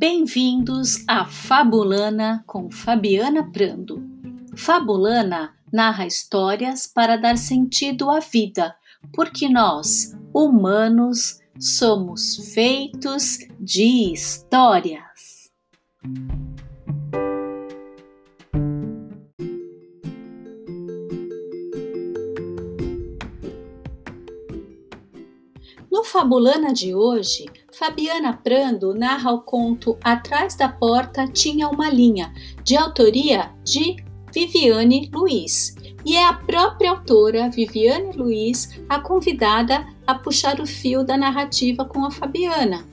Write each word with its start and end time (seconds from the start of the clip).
Bem-vindos 0.00 1.04
a 1.08 1.24
Fabulana 1.24 2.44
com 2.46 2.70
Fabiana 2.70 3.50
Prando. 3.50 4.00
Fabulana 4.56 5.56
narra 5.72 6.06
histórias 6.06 6.86
para 6.86 7.16
dar 7.16 7.36
sentido 7.36 8.08
à 8.08 8.20
vida, 8.20 8.76
porque 9.12 9.48
nós, 9.48 10.16
humanos, 10.32 11.40
somos 11.58 12.52
feitos 12.54 13.38
de 13.58 14.12
histórias. 14.12 15.50
No 25.90 26.04
Fabulana 26.04 26.72
de 26.72 26.94
hoje, 26.94 27.46
Fabiana 27.78 28.32
Prando 28.32 28.92
narra 28.92 29.30
o 29.30 29.40
conto 29.40 29.96
Atrás 30.02 30.56
da 30.56 30.68
Porta 30.68 31.28
Tinha 31.28 31.68
uma 31.68 31.88
Linha, 31.88 32.34
de 32.64 32.76
autoria 32.76 33.52
de 33.62 33.94
Viviane 34.34 35.08
Luiz. 35.14 35.76
E 36.04 36.16
é 36.16 36.26
a 36.26 36.32
própria 36.32 36.90
autora, 36.90 37.48
Viviane 37.48 38.16
Luiz, 38.16 38.80
a 38.88 38.98
convidada 38.98 39.86
a 40.04 40.12
puxar 40.16 40.60
o 40.60 40.66
fio 40.66 41.04
da 41.04 41.16
narrativa 41.16 41.84
com 41.84 42.04
a 42.04 42.10
Fabiana. 42.10 42.84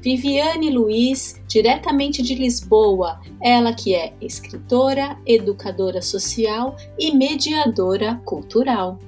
Viviane 0.00 0.70
Luiz, 0.70 1.40
diretamente 1.46 2.20
de 2.20 2.34
Lisboa, 2.34 3.20
ela 3.40 3.72
que 3.72 3.94
é 3.94 4.12
escritora, 4.20 5.16
educadora 5.24 6.02
social 6.02 6.74
e 6.98 7.16
mediadora 7.16 8.20
cultural. 8.24 8.98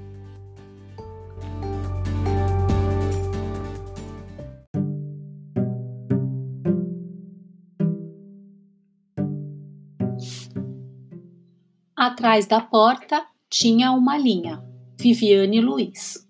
Atrás 12.06 12.46
da 12.46 12.60
porta 12.60 13.24
tinha 13.48 13.90
uma 13.90 14.18
linha. 14.18 14.62
Viviane 15.00 15.58
Luiz. 15.62 16.28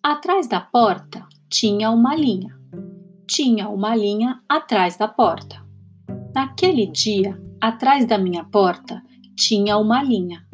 Atrás 0.00 0.46
da 0.46 0.60
porta 0.60 1.26
tinha 1.50 1.90
uma 1.90 2.14
linha. 2.14 2.56
Tinha 3.28 3.68
uma 3.68 3.96
linha 3.96 4.40
atrás 4.48 4.96
da 4.96 5.08
porta. 5.08 5.60
Naquele 6.32 6.86
dia, 6.86 7.36
atrás 7.60 8.06
da 8.06 8.16
minha 8.18 8.44
porta, 8.44 9.02
tinha 9.36 9.76
uma 9.76 10.00
linha. 10.00 10.46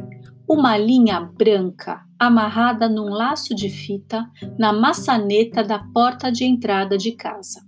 Uma 0.49 0.79
linha 0.79 1.21
branca 1.21 2.01
amarrada 2.19 2.89
num 2.89 3.11
laço 3.11 3.55
de 3.55 3.69
fita 3.69 4.27
na 4.59 4.73
maçaneta 4.73 5.63
da 5.63 5.81
porta 5.93 6.33
de 6.33 6.47
entrada 6.47 6.97
de 6.97 7.13
casa. 7.13 7.61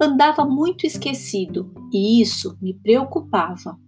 Andava 0.00 0.42
muito 0.46 0.86
esquecido 0.86 1.70
e 1.92 2.22
isso 2.22 2.56
me 2.62 2.72
preocupava. 2.72 3.78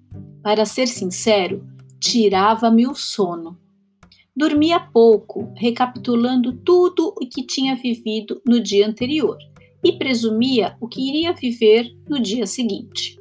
Para 0.42 0.66
ser 0.66 0.86
sincero, 0.86 1.77
tirava-me 2.00 2.86
o 2.86 2.94
sono. 2.94 3.58
Dormia 4.36 4.78
pouco, 4.78 5.52
recapitulando 5.56 6.52
tudo 6.52 7.08
o 7.08 7.26
que 7.28 7.44
tinha 7.44 7.74
vivido 7.74 8.40
no 8.46 8.60
dia 8.60 8.86
anterior 8.86 9.36
e 9.84 9.92
presumia 9.92 10.76
o 10.80 10.88
que 10.88 11.08
iria 11.08 11.32
viver 11.32 11.92
no 12.08 12.20
dia 12.20 12.46
seguinte. 12.46 13.18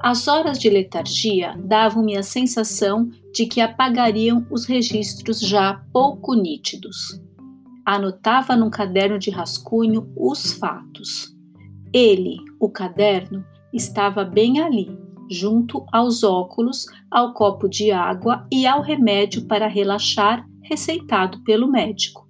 As 0.00 0.28
horas 0.28 0.58
de 0.58 0.68
letargia 0.68 1.56
davam-me 1.58 2.16
a 2.16 2.22
sensação 2.22 3.10
de 3.32 3.46
que 3.46 3.60
apagariam 3.60 4.46
os 4.50 4.66
registros 4.66 5.40
já 5.40 5.82
pouco 5.92 6.34
nítidos. 6.34 7.20
Anotava 7.86 8.54
num 8.54 8.70
caderno 8.70 9.18
de 9.18 9.30
rascunho 9.30 10.12
os 10.16 10.52
fatos. 10.52 11.34
Ele, 11.92 12.36
o 12.60 12.68
caderno, 12.68 13.44
estava 13.72 14.24
bem 14.24 14.60
ali, 14.60 14.90
junto 15.30 15.84
aos 15.92 16.22
óculos, 16.22 16.86
ao 17.10 17.32
copo 17.32 17.68
de 17.68 17.90
água 17.90 18.46
e 18.52 18.66
ao 18.66 18.82
remédio 18.82 19.46
para 19.46 19.66
relaxar 19.66 20.46
receitado 20.62 21.42
pelo 21.44 21.70
médico. 21.70 22.28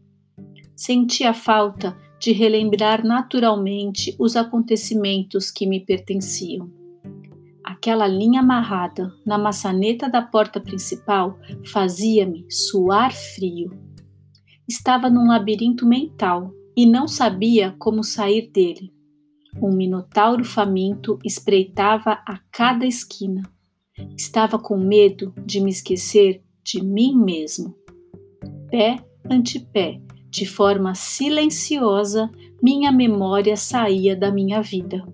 Sentia 0.77 1.33
falta 1.33 1.97
de 2.19 2.33
relembrar 2.33 3.05
naturalmente 3.05 4.15
os 4.19 4.35
acontecimentos 4.35 5.51
que 5.51 5.67
me 5.67 5.81
pertenciam. 5.81 6.71
Aquela 7.63 8.07
linha 8.07 8.41
amarrada 8.41 9.13
na 9.27 9.39
maçaneta 9.39 10.09
da 10.09 10.23
porta 10.23 10.61
principal 10.61 11.39
fazia-me 11.73 12.47
suar 12.51 13.13
frio. 13.13 13.71
Estava 14.67 15.11
num 15.11 15.29
labirinto 15.29 15.87
mental 15.87 16.51
e 16.77 16.87
não 16.87 17.07
sabia 17.07 17.75
como 17.79 18.03
sair 18.03 18.51
dele. 18.51 18.93
Um 19.63 19.71
minotauro 19.73 20.45
faminto 20.45 21.19
espreitava 21.25 22.19
a 22.27 22.41
cada 22.51 22.85
esquina. 22.87 23.43
Estava 24.17 24.59
com 24.59 24.77
medo 24.77 25.33
de 25.47 25.61
me 25.61 25.71
esquecer 25.71 26.43
de 26.63 26.83
mim 26.83 27.17
mesmo. 27.17 27.75
Pé 28.71 28.97
ante 29.31 29.61
pé, 29.61 30.01
de 30.29 30.45
forma 30.45 30.95
silenciosa, 30.95 32.31
minha 32.63 32.91
memória 32.91 33.57
saía 33.57 34.17
da 34.17 34.33
minha 34.33 34.61
vida. 34.61 35.07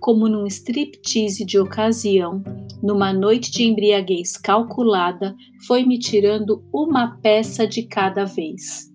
Como 0.00 0.28
num 0.28 0.46
striptease 0.46 1.44
de 1.44 1.58
ocasião, 1.58 2.42
numa 2.82 3.12
noite 3.12 3.50
de 3.50 3.64
embriaguez 3.64 4.36
calculada, 4.36 5.34
foi 5.66 5.84
me 5.84 5.98
tirando 5.98 6.64
uma 6.72 7.16
peça 7.18 7.66
de 7.66 7.82
cada 7.82 8.24
vez. 8.24 8.90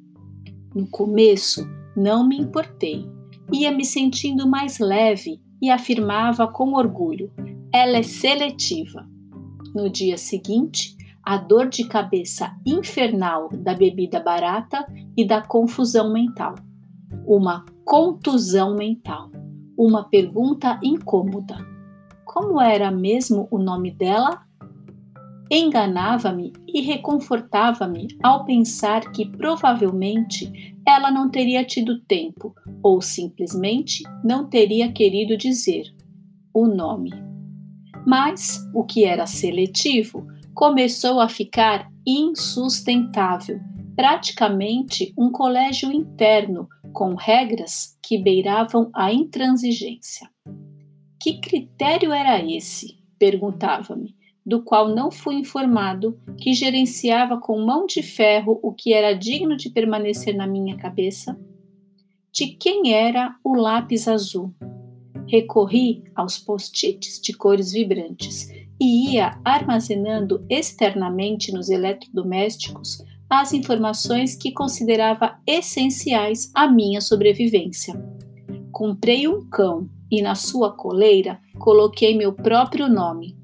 No 0.74 0.88
começo, 0.88 1.68
não 1.96 2.28
me 2.28 2.38
importei 2.38 3.19
ia 3.52 3.72
me 3.72 3.86
sentindo 3.86 4.48
mais 4.48 4.80
leve 4.80 5.42
e 5.62 5.70
afirmava 5.70 6.48
com 6.48 6.74
orgulho: 6.74 7.32
ela 7.74 7.98
é 7.98 8.04
seletiva. 8.04 9.08
No 9.74 9.90
dia 9.90 10.18
seguinte, 10.18 10.96
a 11.24 11.38
dor 11.38 11.70
de 11.70 11.84
cabeça 11.86 12.56
infernal 12.66 13.50
da 13.50 13.74
bebida 13.74 14.20
barata 14.20 14.86
e 15.16 15.26
da 15.26 15.42
confusão 15.42 16.12
mental. 16.12 16.56
Uma 17.26 17.66
contusão 17.86 18.76
mental. 18.76 19.30
Uma 19.78 20.04
pergunta 20.04 20.80
incômoda. 20.84 21.58
Como 22.26 22.60
era 22.60 22.92
mesmo 22.92 23.48
o 23.52 23.60
nome 23.60 23.92
dela? 23.92 24.42
Enganava-me 25.52 26.54
e 26.68 26.82
reconfortava-me 26.82 28.08
ao 28.22 28.46
pensar 28.46 29.12
que 29.12 29.26
provavelmente 29.26 30.76
ela 30.88 31.10
não 31.10 31.30
teria 31.30 31.64
tido 31.64 32.02
tempo 32.02 32.54
ou 32.84 33.02
simplesmente 33.02 34.04
não 34.24 34.48
teria 34.48 34.92
querido 34.92 35.36
dizer 35.36 35.86
o 36.54 36.68
nome. 36.68 37.10
Mas 38.06 38.64
o 38.76 38.84
que 38.84 39.06
era 39.06 39.26
seletivo 39.26 40.28
começou 40.54 41.20
a 41.20 41.28
ficar 41.28 41.90
insustentável, 42.06 43.60
praticamente 43.96 45.14
um 45.18 45.32
colégio 45.32 45.92
interno 45.92 46.68
com 46.94 47.16
regras 47.16 47.98
que 48.04 48.22
beiravam 48.22 48.92
a 48.94 49.12
intransigência. 49.12 50.30
Que 51.20 51.40
critério 51.40 52.14
era 52.14 52.40
esse? 52.44 53.00
perguntava-me 53.18 54.19
do 54.50 54.64
qual 54.64 54.90
não 54.90 55.12
fui 55.12 55.36
informado, 55.36 56.20
que 56.40 56.56
gerenciava 56.56 57.40
com 57.40 57.64
mão 57.64 57.86
de 57.86 58.02
ferro 58.02 58.60
o 58.64 58.74
que 58.74 58.92
era 58.92 59.14
digno 59.14 59.56
de 59.56 59.70
permanecer 59.70 60.36
na 60.36 60.48
minha 60.48 60.76
cabeça? 60.76 61.40
De 62.34 62.48
quem 62.48 62.92
era 62.92 63.36
o 63.44 63.54
lápis 63.54 64.08
azul? 64.08 64.52
Recorri 65.28 66.04
aos 66.16 66.40
post-its 66.40 67.22
de 67.22 67.32
cores 67.32 67.72
vibrantes 67.72 68.50
e 68.82 69.14
ia 69.14 69.40
armazenando 69.46 70.44
externamente 70.50 71.52
nos 71.52 71.70
eletrodomésticos 71.70 73.04
as 73.30 73.54
informações 73.54 74.36
que 74.36 74.52
considerava 74.52 75.40
essenciais 75.46 76.52
à 76.56 76.68
minha 76.68 77.02
sobrevivência. 77.02 77.94
Comprei 78.72 79.28
um 79.28 79.48
cão 79.48 79.88
e 80.10 80.24
na 80.24 80.34
sua 80.34 80.76
coleira 80.76 81.40
coloquei 81.60 82.18
meu 82.18 82.34
próprio 82.34 82.90
nome, 82.90 83.38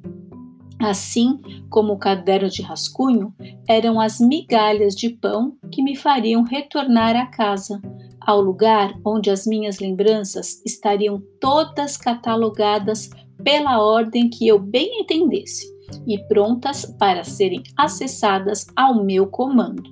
assim 0.85 1.39
como 1.69 1.93
o 1.93 1.97
caderno 1.97 2.49
de 2.49 2.61
rascunho, 2.61 3.33
eram 3.67 3.99
as 3.99 4.19
migalhas 4.19 4.95
de 4.95 5.09
pão 5.09 5.57
que 5.71 5.83
me 5.83 5.95
fariam 5.95 6.43
retornar 6.43 7.15
à 7.15 7.25
casa, 7.25 7.81
ao 8.19 8.41
lugar 8.41 8.93
onde 9.05 9.29
as 9.29 9.45
minhas 9.45 9.79
lembranças 9.79 10.61
estariam 10.65 11.21
todas 11.39 11.97
catalogadas 11.97 13.09
pela 13.43 13.81
ordem 13.81 14.29
que 14.29 14.47
eu 14.47 14.57
bem 14.59 15.01
entendesse 15.01 15.65
e 16.07 16.17
prontas 16.27 16.85
para 16.97 17.23
serem 17.23 17.61
acessadas 17.77 18.65
ao 18.75 19.03
meu 19.03 19.27
comando. 19.27 19.83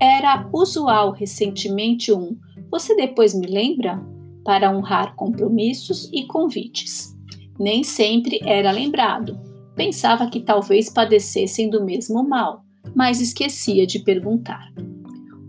Era 0.00 0.48
usual 0.52 1.12
recentemente 1.12 2.12
um 2.12 2.36
Você 2.70 2.94
depois 2.96 3.34
me 3.34 3.46
lembra? 3.46 4.12
para 4.44 4.70
honrar 4.70 5.14
compromissos 5.14 6.10
e 6.12 6.26
convites. 6.26 7.16
Nem 7.58 7.82
sempre 7.82 8.40
era 8.44 8.70
lembrado, 8.70 9.38
Pensava 9.74 10.28
que 10.28 10.40
talvez 10.40 10.90
padecessem 10.90 11.70
do 11.70 11.84
mesmo 11.84 12.22
mal, 12.22 12.64
mas 12.94 13.20
esquecia 13.20 13.86
de 13.86 13.98
perguntar. 14.00 14.72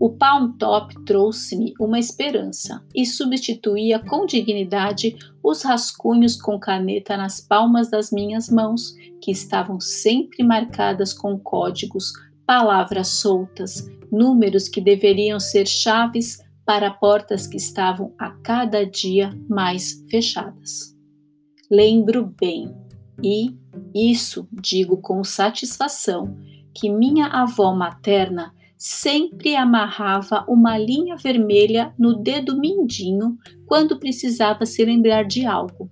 O 0.00 0.10
palm 0.10 0.52
top 0.58 1.02
trouxe-me 1.04 1.72
uma 1.80 1.98
esperança 1.98 2.84
e 2.94 3.06
substituía 3.06 3.98
com 3.98 4.26
dignidade 4.26 5.16
os 5.42 5.62
rascunhos 5.62 6.40
com 6.40 6.58
caneta 6.58 7.16
nas 7.16 7.40
palmas 7.40 7.90
das 7.90 8.10
minhas 8.10 8.50
mãos, 8.50 8.94
que 9.20 9.30
estavam 9.30 9.80
sempre 9.80 10.42
marcadas 10.42 11.12
com 11.12 11.38
códigos, 11.38 12.12
palavras 12.46 13.08
soltas, 13.08 13.88
números 14.10 14.68
que 14.68 14.80
deveriam 14.80 15.38
ser 15.40 15.66
chaves 15.66 16.38
para 16.66 16.90
portas 16.90 17.46
que 17.46 17.56
estavam 17.56 18.12
a 18.18 18.30
cada 18.42 18.84
dia 18.84 19.32
mais 19.48 20.04
fechadas. 20.10 20.94
Lembro 21.70 22.34
bem, 22.38 22.74
e 23.22 23.56
isso 23.94 24.48
digo 24.52 24.96
com 24.98 25.22
satisfação, 25.22 26.36
que 26.74 26.90
minha 26.90 27.26
avó 27.26 27.74
materna 27.74 28.52
sempre 28.76 29.54
amarrava 29.54 30.44
uma 30.48 30.76
linha 30.76 31.16
vermelha 31.16 31.94
no 31.98 32.14
dedo 32.16 32.58
mindinho 32.58 33.38
quando 33.66 33.98
precisava 33.98 34.66
se 34.66 34.84
lembrar 34.84 35.24
de 35.24 35.46
algo. 35.46 35.90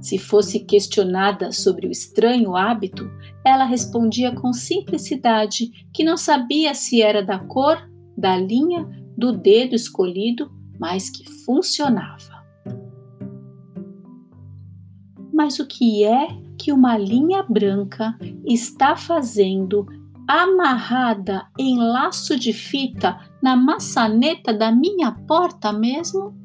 Se 0.00 0.18
fosse 0.18 0.60
questionada 0.60 1.52
sobre 1.52 1.86
o 1.86 1.90
estranho 1.90 2.56
hábito, 2.56 3.10
ela 3.44 3.64
respondia 3.64 4.34
com 4.34 4.52
simplicidade 4.52 5.70
que 5.94 6.02
não 6.02 6.16
sabia 6.16 6.74
se 6.74 7.02
era 7.02 7.22
da 7.22 7.38
cor, 7.38 7.78
da 8.16 8.36
linha, 8.36 8.88
do 9.16 9.32
dedo 9.32 9.74
escolhido, 9.74 10.50
mas 10.78 11.10
que 11.10 11.24
funcionava. 11.44 12.39
Mas 15.42 15.58
o 15.58 15.66
que 15.66 16.04
é 16.04 16.28
que 16.58 16.70
uma 16.70 16.98
linha 16.98 17.42
branca 17.42 18.14
está 18.44 18.94
fazendo 18.94 19.86
amarrada 20.28 21.46
em 21.58 21.78
laço 21.78 22.38
de 22.38 22.52
fita 22.52 23.18
na 23.42 23.56
maçaneta 23.56 24.52
da 24.52 24.70
minha 24.70 25.10
porta 25.10 25.72
mesmo? 25.72 26.38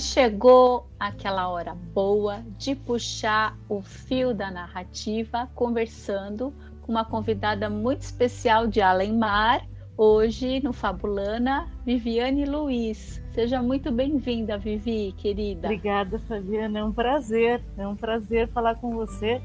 E 0.00 0.02
chegou 0.02 0.88
aquela 0.98 1.50
hora 1.50 1.74
boa 1.74 2.42
de 2.56 2.74
puxar 2.74 3.54
o 3.68 3.82
fio 3.82 4.32
da 4.32 4.50
narrativa, 4.50 5.46
conversando 5.54 6.54
com 6.80 6.90
uma 6.90 7.04
convidada 7.04 7.68
muito 7.68 8.00
especial 8.00 8.66
de 8.66 8.80
Alemar, 8.80 9.60
hoje 9.98 10.58
no 10.64 10.72
Fabulana, 10.72 11.68
Viviane 11.84 12.46
Luiz. 12.46 13.22
Seja 13.34 13.60
muito 13.60 13.92
bem-vinda, 13.92 14.56
Vivi, 14.56 15.12
querida. 15.18 15.68
Obrigada, 15.68 16.18
Fabiana. 16.20 16.78
É 16.78 16.82
um 16.82 16.92
prazer, 16.92 17.62
é 17.76 17.86
um 17.86 17.94
prazer 17.94 18.48
falar 18.48 18.76
com 18.76 18.94
você, 18.94 19.38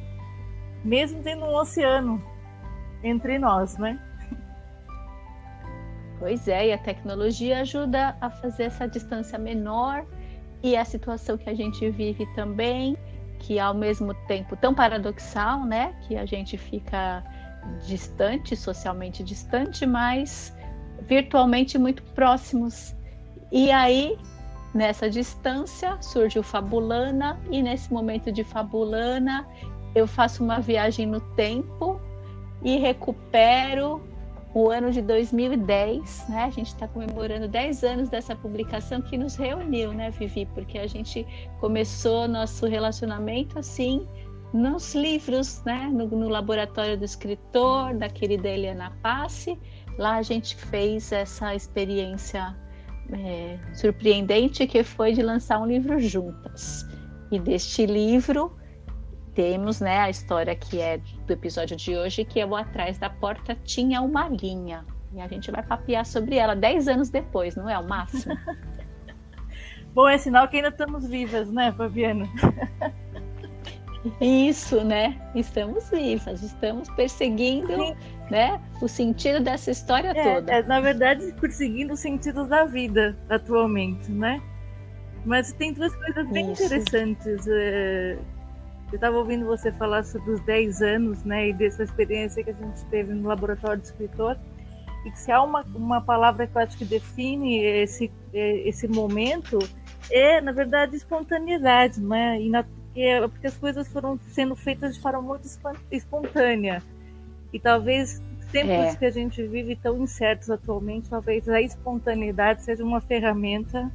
mesmo 0.86 1.22
tendo 1.22 1.44
um 1.44 1.54
oceano 1.54 2.24
entre 3.04 3.38
nós, 3.38 3.78
né? 3.78 4.00
Pois 6.18 6.48
é, 6.48 6.68
e 6.68 6.72
a 6.72 6.78
tecnologia 6.78 7.60
ajuda 7.60 8.16
a 8.22 8.30
fazer 8.30 8.64
essa 8.64 8.88
distância 8.88 9.38
menor 9.38 10.06
e 10.66 10.76
a 10.76 10.84
situação 10.84 11.38
que 11.38 11.48
a 11.48 11.54
gente 11.54 11.88
vive 11.92 12.26
também, 12.34 12.98
que 13.38 13.60
ao 13.60 13.76
mesmo 13.76 14.16
tempo 14.28 14.56
tão 14.56 14.74
paradoxal, 14.74 15.64
né, 15.64 15.94
que 16.08 16.18
a 16.18 16.26
gente 16.26 16.58
fica 16.58 17.24
distante, 17.86 18.56
socialmente 18.56 19.24
distante, 19.24 19.86
mas 19.86 20.58
virtualmente 21.04 21.78
muito 21.78 22.02
próximos. 22.14 22.96
E 23.52 23.70
aí, 23.70 24.18
nessa 24.74 25.08
distância, 25.08 26.02
surge 26.02 26.40
o 26.40 26.44
Fabulana, 26.44 27.40
e 27.52 27.62
nesse 27.62 27.94
momento 27.94 28.32
de 28.32 28.44
Fabulana, 28.44 29.48
eu 29.94 30.08
faço 30.08 30.44
uma 30.44 30.60
viagem 30.60 31.06
no 31.06 31.22
tempo 31.36 32.02
e 32.64 32.78
recupero 32.78 34.02
o 34.56 34.72
ano 34.72 34.90
de 34.90 35.02
2010, 35.02 36.30
né? 36.30 36.46
A 36.46 36.50
gente 36.50 36.68
está 36.68 36.88
comemorando 36.88 37.46
10 37.46 37.84
anos 37.84 38.10
dessa 38.10 38.34
publicação 38.34 39.02
que 39.02 39.18
nos 39.18 39.36
reuniu, 39.36 39.92
né, 39.92 40.10
Vivi? 40.12 40.46
Porque 40.46 40.78
a 40.78 40.88
gente 40.88 41.28
começou 41.60 42.26
nosso 42.26 42.66
relacionamento 42.66 43.60
assim 43.60 44.08
nos 44.54 44.96
livros, 44.96 45.62
né? 45.66 45.90
No, 45.92 46.08
no 46.08 46.30
laboratório 46.30 46.98
do 46.98 47.04
escritor, 47.04 47.96
da 47.96 48.08
querida 48.08 48.48
Eliana 48.48 48.98
Passe. 49.04 49.60
Lá 49.98 50.16
a 50.16 50.22
gente 50.22 50.56
fez 50.56 51.12
essa 51.12 51.54
experiência 51.54 52.56
é, 53.12 53.60
surpreendente 53.74 54.66
que 54.66 54.84
foi 54.86 55.12
de 55.12 55.22
lançar 55.22 55.60
um 55.60 55.66
livro 55.66 56.00
juntas. 56.00 56.86
E 57.30 57.38
deste 57.38 57.86
livro 57.86 58.56
temos 59.36 59.82
né, 59.82 60.00
a 60.00 60.10
história 60.10 60.56
que 60.56 60.80
é 60.80 60.98
do 60.98 61.34
episódio 61.34 61.76
de 61.76 61.96
hoje, 61.96 62.24
que 62.24 62.40
é 62.40 62.46
o 62.46 62.56
Atrás 62.56 62.98
da 62.98 63.10
Porta 63.10 63.56
Tinha 63.64 64.02
uma 64.02 64.30
Linha. 64.30 64.86
E 65.14 65.22
a 65.22 65.28
gente 65.28 65.52
vai 65.52 65.62
papear 65.62 66.06
sobre 66.06 66.38
ela 66.38 66.56
dez 66.56 66.88
anos 66.88 67.10
depois, 67.10 67.56
não 67.56 67.70
é 67.70 67.78
o 67.78 67.88
máximo? 67.88 68.36
Bom, 69.94 70.10
é 70.10 70.18
sinal 70.18 70.48
que 70.48 70.58
ainda 70.58 70.70
estamos 70.70 71.08
vivas, 71.08 71.50
né, 71.52 71.72
Fabiana? 71.72 72.26
Isso, 74.22 74.84
né? 74.84 75.20
Estamos 75.34 75.90
vivas, 75.90 76.44
estamos 76.44 76.90
perseguindo 76.92 77.96
né, 78.30 78.62
o 78.82 78.88
sentido 78.88 79.40
dessa 79.40 79.72
história 79.72 80.10
é, 80.10 80.36
toda. 80.36 80.54
É, 80.54 80.64
na 80.64 80.80
verdade, 80.80 81.34
perseguindo 81.40 81.94
o 81.94 81.98
sentido 81.98 82.46
da 82.46 82.66
vida 82.66 83.18
atualmente, 83.30 84.12
né? 84.12 84.42
Mas 85.26 85.54
tem 85.54 85.74
duas 85.74 85.96
coisas 85.96 86.30
bem 86.30 86.52
Isso. 86.52 86.64
interessantes 86.66 87.48
é, 87.48 88.18
eu 88.92 88.96
estava 88.96 89.18
ouvindo 89.18 89.46
você 89.46 89.72
falar 89.72 90.04
sobre 90.04 90.32
os 90.32 90.40
10 90.42 90.82
anos, 90.82 91.24
né, 91.24 91.50
e 91.50 91.54
dessa 91.54 91.84
experiência 91.84 92.44
que 92.44 92.52
a 92.52 92.54
gente 92.54 92.86
teve 92.86 93.14
no 93.14 93.28
laboratório 93.28 93.82
de 93.82 93.88
escritor, 93.88 94.38
e 95.06 95.12
que 95.12 95.20
se 95.20 95.32
há 95.32 95.42
uma, 95.42 95.64
uma 95.76 96.02
palavra 96.02 96.48
que 96.48 96.56
eu 96.56 96.62
acho 96.62 96.78
que 96.78 96.86
define 96.86 97.64
esse, 97.64 98.12
esse 98.34 98.88
momento, 98.88 99.60
é, 100.10 100.40
na 100.42 100.52
verdade, 100.52 100.96
espontaneidade, 100.96 102.02
né, 102.02 102.42
e 102.42 102.50
na, 102.50 102.66
é 102.96 103.28
porque 103.28 103.48
as 103.48 103.58
coisas 103.58 103.88
foram 103.92 104.20
sendo 104.30 104.56
feitas 104.56 104.96
de 104.96 105.02
forma 105.02 105.22
muito 105.22 105.48
espontânea. 105.92 106.82
E 107.52 107.60
talvez 107.60 108.22
tempos 108.52 108.94
é. 108.94 108.96
que 108.96 109.06
a 109.06 109.12
gente 109.12 109.46
vive 109.46 109.76
tão 109.76 110.02
incertos 110.02 110.50
atualmente, 110.50 111.10
talvez 111.10 111.48
a 111.50 111.62
espontaneidade 111.62 112.64
seja 112.64 112.84
uma 112.84 113.02
ferramenta 113.02 113.92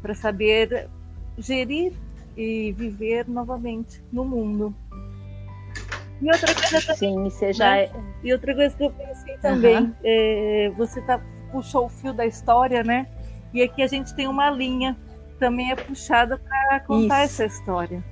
para 0.00 0.14
saber 0.14 0.88
gerir 1.36 1.92
e 2.36 2.72
viver 2.72 3.28
novamente 3.28 4.02
no 4.12 4.24
mundo. 4.24 4.74
E 6.20 6.26
outra 6.26 6.54
coisa 6.54 6.80
também, 6.80 6.96
Sim, 6.96 7.30
seja... 7.30 7.70
Né? 7.70 7.90
E 8.22 8.32
outra 8.32 8.54
coisa 8.54 8.76
que 8.76 8.84
eu 8.84 8.90
pensei 8.90 9.36
também, 9.38 9.78
uhum. 9.78 9.94
é, 10.02 10.72
você 10.76 11.00
tá, 11.02 11.20
puxou 11.52 11.86
o 11.86 11.88
fio 11.88 12.12
da 12.12 12.24
história, 12.24 12.82
né? 12.82 13.06
E 13.52 13.62
aqui 13.62 13.82
a 13.82 13.86
gente 13.86 14.14
tem 14.14 14.26
uma 14.26 14.50
linha 14.50 14.96
também 15.38 15.70
é 15.70 15.76
puxada 15.76 16.38
para 16.38 16.80
contar 16.80 17.24
Isso. 17.24 17.42
essa 17.42 17.44
história. 17.44 18.04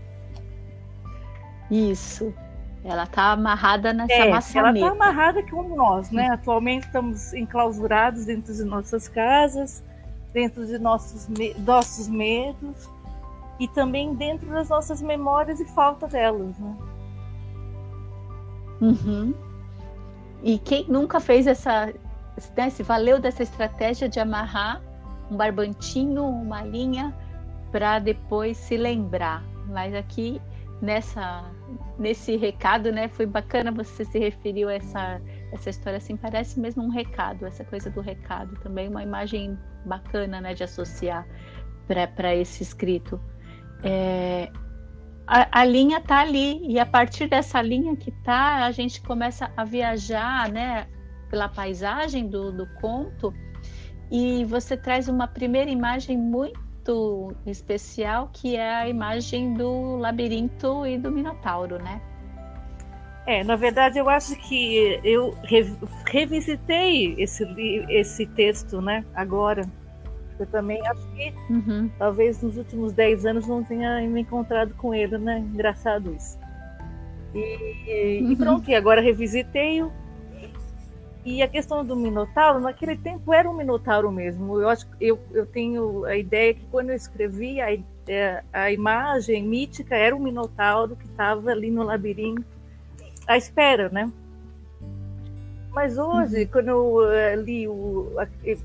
Isso. 1.70 2.34
Ela 2.84 3.04
está 3.04 3.32
amarrada 3.32 3.92
nessa 3.92 4.12
é, 4.12 4.30
maçaneta. 4.30 4.78
Ela 4.78 4.78
está 4.78 5.04
amarrada 5.04 5.42
como 5.48 5.76
nós, 5.76 6.10
né? 6.10 6.28
Atualmente 6.28 6.86
estamos 6.86 7.32
enclausurados 7.32 8.26
dentro 8.26 8.52
de 8.52 8.64
nossas 8.64 9.08
casas, 9.08 9.82
dentro 10.32 10.66
de 10.66 10.78
nossos, 10.78 11.28
nossos 11.58 12.08
medos, 12.08 12.90
e 13.62 13.68
também 13.68 14.12
dentro 14.16 14.50
das 14.50 14.68
nossas 14.70 15.00
memórias 15.00 15.60
e 15.60 15.64
falta 15.64 16.08
delas, 16.08 16.58
né? 16.58 16.76
Uhum. 18.80 19.32
E 20.42 20.58
quem 20.58 20.84
nunca 20.88 21.20
fez 21.20 21.46
essa, 21.46 21.94
né, 22.56 22.70
se 22.70 22.82
valeu 22.82 23.20
dessa 23.20 23.44
estratégia 23.44 24.08
de 24.08 24.18
amarrar 24.18 24.82
um 25.30 25.36
barbantinho, 25.36 26.24
uma 26.24 26.64
linha, 26.64 27.14
para 27.70 28.00
depois 28.00 28.56
se 28.56 28.76
lembrar. 28.76 29.44
Mas 29.68 29.94
aqui 29.94 30.42
nessa 30.80 31.44
nesse 31.96 32.36
recado, 32.36 32.90
né, 32.90 33.06
foi 33.06 33.26
bacana 33.26 33.70
você 33.70 34.04
se 34.04 34.18
referiu 34.18 34.68
a 34.68 34.74
essa 34.74 35.22
essa 35.52 35.70
história 35.70 35.98
assim, 35.98 36.16
parece 36.16 36.58
mesmo 36.58 36.82
um 36.82 36.88
recado, 36.88 37.46
essa 37.46 37.62
coisa 37.62 37.88
do 37.90 38.00
recado 38.00 38.56
também, 38.56 38.88
uma 38.88 39.04
imagem 39.04 39.56
bacana, 39.86 40.40
né, 40.40 40.52
de 40.52 40.64
associar 40.64 41.24
para 41.86 42.34
esse 42.34 42.64
escrito 42.64 43.20
é, 43.82 44.50
a, 45.26 45.60
a, 45.60 45.64
linha 45.64 45.98
está 45.98 46.20
ali 46.20 46.60
e 46.66 46.78
a 46.78 46.86
partir 46.86 47.26
dessa 47.26 47.60
linha 47.60 47.96
que 47.96 48.10
está 48.10 48.64
a 48.64 48.70
gente 48.70 49.00
começa 49.02 49.50
a 49.56 49.64
viajar, 49.64 50.48
né, 50.50 50.86
pela 51.28 51.48
paisagem 51.48 52.28
do, 52.28 52.52
do 52.52 52.66
conto 52.80 53.32
e 54.10 54.44
você 54.44 54.76
traz 54.76 55.08
uma 55.08 55.26
primeira 55.26 55.70
imagem 55.70 56.16
muito 56.16 57.34
especial 57.46 58.30
que 58.32 58.56
é 58.56 58.74
a 58.74 58.88
imagem 58.88 59.54
do 59.54 59.96
labirinto 59.96 60.86
e 60.86 60.98
do 60.98 61.10
minotauro, 61.10 61.78
né? 61.78 62.00
É, 63.24 63.44
na 63.44 63.54
verdade 63.54 63.98
eu 63.98 64.08
acho 64.10 64.34
que 64.36 65.00
eu 65.04 65.32
revisitei 66.04 67.14
esse, 67.18 67.44
esse 67.88 68.26
texto, 68.26 68.80
né, 68.80 69.04
agora. 69.14 69.62
Eu 70.38 70.46
também 70.46 70.84
acho 70.86 71.06
que 71.10 71.32
uhum. 71.50 71.90
talvez 71.98 72.42
nos 72.42 72.56
últimos 72.56 72.92
10 72.92 73.26
anos 73.26 73.46
não 73.46 73.62
tenha 73.62 74.00
me 74.08 74.22
encontrado 74.22 74.74
com 74.74 74.94
ele, 74.94 75.18
né? 75.18 75.38
Engraçado 75.38 76.14
isso. 76.14 76.38
E, 77.34 78.20
uhum. 78.22 78.32
e 78.32 78.36
pronto, 78.36 78.70
e 78.70 78.74
agora 78.74 79.00
revisitei-o. 79.00 79.92
E 81.24 81.40
a 81.40 81.46
questão 81.46 81.84
do 81.84 81.94
Minotauro, 81.94 82.58
naquele 82.58 82.96
tempo 82.96 83.32
era 83.32 83.48
um 83.48 83.54
Minotauro 83.54 84.10
mesmo. 84.10 84.60
Eu 84.60 84.68
acho 84.68 84.88
eu, 85.00 85.18
eu 85.32 85.46
tenho 85.46 86.04
a 86.04 86.16
ideia 86.16 86.52
que 86.52 86.64
quando 86.66 86.90
eu 86.90 86.96
escrevi 86.96 87.60
a, 87.60 87.72
é, 88.08 88.42
a 88.52 88.72
imagem 88.72 89.42
mítica 89.44 89.94
era 89.94 90.16
um 90.16 90.18
Minotauro 90.18 90.96
que 90.96 91.06
estava 91.06 91.50
ali 91.50 91.70
no 91.70 91.84
labirinto 91.84 92.44
à 93.26 93.36
espera, 93.36 93.88
né? 93.88 94.10
Mas 95.72 95.96
hoje, 95.96 96.42
uhum. 96.42 96.48
quando 96.52 96.68
eu 96.68 96.94
uh, 96.96 97.42
li 97.42 97.66
o, 97.66 98.12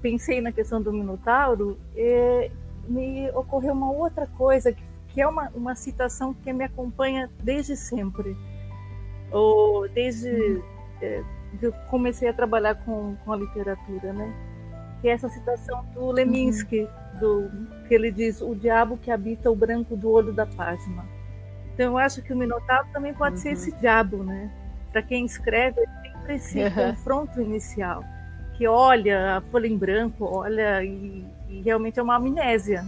pensei 0.01 0.41
na 0.41 0.51
questão 0.51 0.81
do 0.81 0.91
Minotauro, 0.91 1.77
é, 1.95 2.51
me 2.87 3.29
ocorreu 3.31 3.73
uma 3.73 3.91
outra 3.91 4.27
coisa 4.27 4.73
que, 4.73 5.21
é 5.21 5.27
uma, 5.27 5.49
uma 5.55 5.73
citação 5.73 6.33
que 6.33 6.51
me 6.51 6.65
acompanha 6.65 7.29
desde 7.41 7.75
sempre, 7.75 8.35
ou 9.31 9.87
desde 9.89 10.61
é, 11.01 11.23
que 11.59 11.65
eu 11.65 11.73
comecei 11.89 12.27
a 12.27 12.33
trabalhar 12.33 12.75
com, 12.75 13.15
com 13.23 13.31
a 13.31 13.37
literatura, 13.37 14.13
né? 14.13 14.33
Que 15.01 15.07
é 15.07 15.11
essa 15.11 15.29
citação 15.29 15.85
do 15.93 16.11
Leminski, 16.11 16.81
uhum. 16.81 17.19
do 17.19 17.87
que 17.87 17.93
ele 17.93 18.11
diz: 18.11 18.41
"O 18.41 18.53
diabo 18.53 18.97
que 18.97 19.09
habita 19.09 19.49
o 19.49 19.55
branco 19.55 19.95
do 19.95 20.11
olho 20.11 20.33
da 20.33 20.45
página". 20.45 21.05
Então 21.73 21.93
eu 21.93 21.97
acho 21.97 22.21
que 22.21 22.33
o 22.33 22.37
Minotauro 22.37 22.87
também 22.91 23.13
pode 23.13 23.35
uhum. 23.35 23.41
ser 23.41 23.51
esse 23.51 23.71
diabo, 23.77 24.23
né? 24.23 24.51
Para 24.91 25.01
quem 25.01 25.25
escreve, 25.25 25.81
sempre 26.27 26.35
esse 26.35 26.59
uhum. 26.59 26.71
confronto 26.71 27.41
inicial, 27.41 28.03
que 28.57 28.67
olha 28.67 29.37
a 29.37 29.41
folha 29.41 29.67
em 29.67 29.77
branco, 29.77 30.25
olha 30.25 30.83
e, 30.83 31.25
e 31.49 31.61
realmente 31.61 31.99
é 31.99 32.03
uma 32.03 32.17
amnésia. 32.17 32.85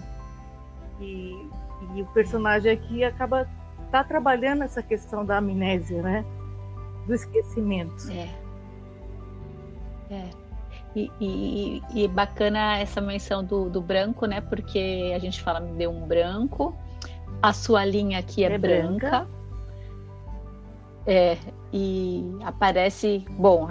E, 1.00 1.48
e, 1.96 2.02
o 2.02 2.06
personagem 2.08 2.72
aqui 2.72 3.04
acaba 3.04 3.48
tá 3.90 4.04
trabalhando 4.04 4.64
essa 4.64 4.84
questão 4.84 5.26
da 5.26 5.38
amnésia, 5.38 6.02
né? 6.02 6.26
Do 7.08 7.14
esquecimento. 7.14 8.12
É. 8.12 8.30
É. 10.12 10.30
E, 10.96 11.12
e, 11.22 11.82
e, 11.94 12.08
bacana 12.08 12.78
essa 12.80 13.00
menção 13.00 13.44
do, 13.44 13.70
do 13.70 13.82
branco, 13.82 14.26
né? 14.26 14.42
Porque 14.42 15.14
a 15.16 15.20
gente 15.20 15.42
fala, 15.42 15.60
me 15.60 15.72
deu 15.78 15.92
um 15.92 16.06
branco, 16.06 16.76
a 17.42 17.54
sua 17.54 17.86
linha 17.86 18.20
aqui 18.20 18.44
é, 18.44 18.52
é 18.52 18.58
branca. 18.58 19.10
branca. 19.10 19.39
É, 21.10 21.36
e 21.74 22.24
aparece. 22.44 23.26
Bom, 23.32 23.68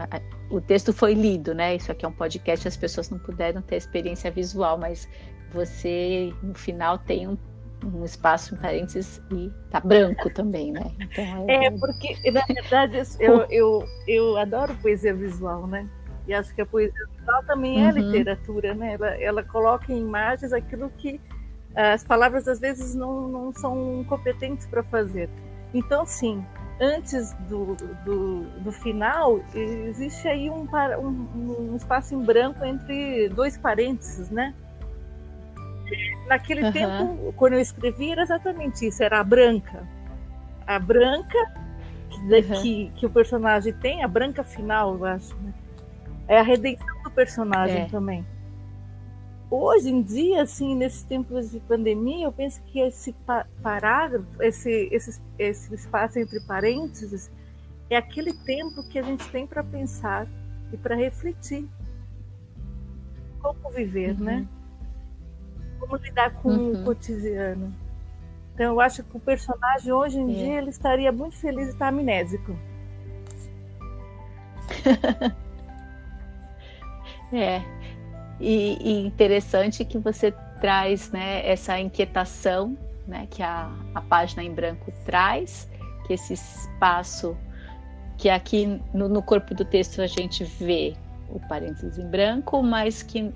o 0.51 0.61
texto 0.61 0.93
foi 0.93 1.15
lido, 1.15 1.55
né? 1.55 1.77
Isso 1.77 1.93
aqui 1.93 2.05
é 2.05 2.09
um 2.09 2.13
podcast, 2.13 2.67
as 2.67 2.77
pessoas 2.77 3.11
não 3.11 3.19
puderam 3.21 3.63
ter 3.63 3.77
experiência 3.77 4.29
visual, 4.29 4.77
mas 4.77 5.09
você, 5.53 6.35
no 6.43 6.53
final, 6.55 6.99
tem 6.99 7.29
um, 7.29 7.39
um 7.85 8.05
espaço 8.05 8.57
em 8.57 8.59
parênteses 8.59 9.23
e 9.31 9.53
tá 9.71 9.79
branco 9.79 10.29
também, 10.31 10.73
né? 10.73 10.91
Então, 10.99 11.47
é... 11.49 11.67
é, 11.67 11.71
porque, 11.71 12.31
na 12.33 12.45
verdade, 12.45 13.01
eu, 13.21 13.47
eu, 13.49 13.85
eu 14.09 14.37
adoro 14.37 14.75
poesia 14.83 15.15
visual, 15.15 15.65
né? 15.69 15.89
E 16.27 16.35
acho 16.35 16.53
que 16.53 16.61
a 16.61 16.67
poesia 16.67 17.07
visual 17.17 17.45
também 17.45 17.87
é 17.87 17.89
uhum. 17.89 17.99
literatura, 17.99 18.75
né? 18.75 18.95
Ela, 18.95 19.15
ela 19.23 19.45
coloca 19.45 19.93
em 19.93 20.01
imagens 20.01 20.53
aquilo 20.53 20.91
que 20.99 21.21
as 21.73 22.03
palavras 22.03 22.49
às 22.49 22.59
vezes 22.59 22.97
não, 22.97 23.29
não 23.29 23.53
são 23.53 24.05
competentes 24.09 24.67
para 24.67 24.83
fazer. 24.83 25.31
Então, 25.73 26.05
sim, 26.05 26.45
antes 26.81 27.33
do, 27.49 27.75
do, 28.05 28.43
do, 28.61 28.73
final, 28.73 29.41
existe 29.55 30.29
aí 30.29 30.49
um, 30.51 30.67
um, 30.99 31.73
um, 31.73 31.77
espaço 31.77 32.15
em 32.15 32.23
branco 32.23 32.65
entre 32.65 33.29
dois 33.31 33.57
parênteses, 33.59 34.31
né? 34.31 34.55
Naquele 36.27 36.65
uhum. 36.65 36.73
tempo, 36.73 37.35
quando 37.37 37.55
eu 37.55 37.61
escrevi, 37.61 38.13
era 38.13 38.23
exatamente 38.23 38.87
isso, 38.87 39.03
era 39.03 39.21
a 39.21 39.25
branca. 39.25 39.87
A 40.67 40.79
branca 40.79 41.39
que, 42.11 42.17
uhum. 42.17 42.63
que, 42.63 42.93
que, 42.97 43.07
o 43.07 43.11
personagem 43.11 43.73
tem, 43.73 44.05
a 44.05 44.09
branca 44.09 44.45
final, 44.45 44.95
eu 44.97 45.05
acho. 45.05 45.35
Né? 45.37 45.53
É 46.29 46.39
a 46.39 46.43
redenção 46.43 47.03
do 47.03 47.11
personagem 47.11 47.83
é. 47.83 47.87
também 47.87 48.25
hoje 49.51 49.91
em 49.91 50.03
dia, 50.03 50.43
assim, 50.43 50.75
nesses 50.75 51.03
tempos 51.03 51.51
de 51.51 51.61
pandemia, 51.61 52.27
eu 52.27 52.33
penso 52.33 52.63
que 52.65 52.81
esse 52.81 53.15
parágrafo, 53.63 54.27
esse, 54.41 54.89
esse, 54.93 55.21
esse 55.39 55.75
espaço 55.75 56.19
entre 56.19 56.41
parênteses, 56.41 57.31
é 57.91 57.97
aquele 57.97 58.33
tempo 58.33 58.87
que 58.89 58.99
a 58.99 59.03
gente 59.03 59.27
tem 59.31 59.47
para 59.47 59.65
pensar 59.65 60.27
e 60.73 60.77
para 60.77 60.95
refletir 60.95 61.69
como 63.41 63.71
viver, 63.71 64.17
uhum. 64.19 64.25
né? 64.25 64.47
Como 65.79 65.97
lidar 65.97 66.35
com 66.35 66.51
uhum. 66.51 66.73
o 66.73 66.85
cotidiano. 66.85 67.75
Então, 68.55 68.75
eu 68.75 68.81
acho 68.81 69.05
que 69.05 69.17
o 69.17 69.21
personagem 69.21 69.93
hoje 69.93 70.19
em 70.19 70.31
é. 70.31 70.35
dia 70.35 70.59
ele 70.59 70.71
estaria 70.71 71.13
muito 71.13 71.37
feliz 71.37 71.67
de 71.67 71.73
estar 71.73 71.89
amnésico. 71.89 72.57
é, 77.33 77.63
e, 78.41 78.79
e 78.81 79.07
interessante 79.07 79.85
que 79.85 79.99
você 79.99 80.33
traz 80.61 81.11
né, 81.11 81.49
essa 81.49 81.79
inquietação 81.79 82.77
né, 83.07 83.27
que 83.31 83.43
a, 83.43 83.71
a 83.95 84.01
página 84.03 84.43
em 84.43 84.53
branco 84.53 84.93
traz, 85.05 85.69
que 86.07 86.13
esse 86.13 86.35
espaço 86.35 87.37
que 88.17 88.29
aqui 88.29 88.81
no, 88.93 89.09
no, 89.09 89.23
corpo 89.23 89.55
do 89.55 89.65
texto 89.65 90.03
a 90.03 90.07
gente 90.07 90.45
vê 90.45 90.95
o 91.31 91.41
parênteses 91.49 91.99
em 91.99 92.07
branco, 92.07 92.63
mas 92.63 93.03
que 93.03 93.33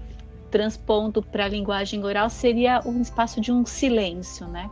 transpondo 0.51 1.23
para 1.23 1.45
a 1.45 1.49
linguagem 1.49 2.05
oral 2.05 2.29
seria 2.29 2.83
um 2.85 3.01
espaço 3.01 3.41
de 3.41 3.51
um 3.51 3.65
silêncio, 3.65 4.47
né? 4.49 4.69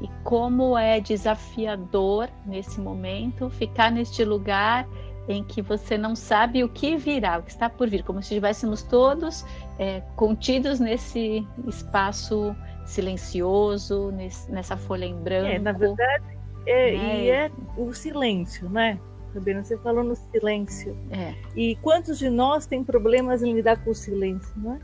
E 0.00 0.08
como 0.24 0.76
é 0.76 1.00
desafiador 1.00 2.28
nesse 2.44 2.80
momento 2.80 3.48
ficar 3.50 3.90
neste 3.90 4.24
lugar 4.24 4.86
em 5.28 5.44
que 5.44 5.62
você 5.62 5.96
não 5.96 6.16
sabe 6.16 6.64
o 6.64 6.68
que 6.68 6.96
virá, 6.96 7.38
o 7.38 7.42
que 7.42 7.50
está 7.50 7.68
por 7.68 7.88
vir, 7.88 8.02
como 8.02 8.20
se 8.20 8.34
estivéssemos 8.34 8.82
todos 8.82 9.44
é, 9.78 10.00
contidos 10.16 10.80
nesse 10.80 11.46
espaço 11.66 12.54
silencioso, 12.84 14.10
nesse, 14.10 14.50
nessa 14.50 14.76
folha 14.76 15.04
em 15.04 15.14
branco. 15.14 15.46
É, 15.46 15.58
na 15.58 15.72
verdade, 15.72 16.24
é, 16.66 16.96
né? 16.96 17.20
e 17.20 17.30
é 17.30 17.50
o 17.76 17.92
silêncio, 17.92 18.68
né? 18.68 18.98
Sabrina, 19.32 19.62
você 19.62 19.76
falou 19.78 20.02
no 20.02 20.16
silêncio. 20.16 20.96
É. 21.10 21.34
E 21.54 21.76
quantos 21.76 22.18
de 22.18 22.28
nós 22.28 22.66
têm 22.66 22.82
problemas 22.82 23.42
em 23.42 23.52
lidar 23.52 23.82
com 23.84 23.90
o 23.90 23.94
silêncio, 23.94 24.52
não 24.56 24.74
é? 24.74 24.78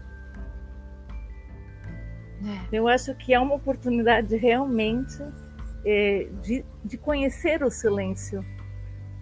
é. 2.45 2.61
Eu 2.73 2.87
acho 2.87 3.14
que 3.16 3.35
é 3.35 3.40
uma 3.40 3.57
oportunidade 3.57 4.37
realmente 4.37 5.21
é, 5.85 6.28
de, 6.43 6.64
de 6.85 6.97
conhecer 6.97 7.64
o 7.64 7.71
silêncio 7.71 8.45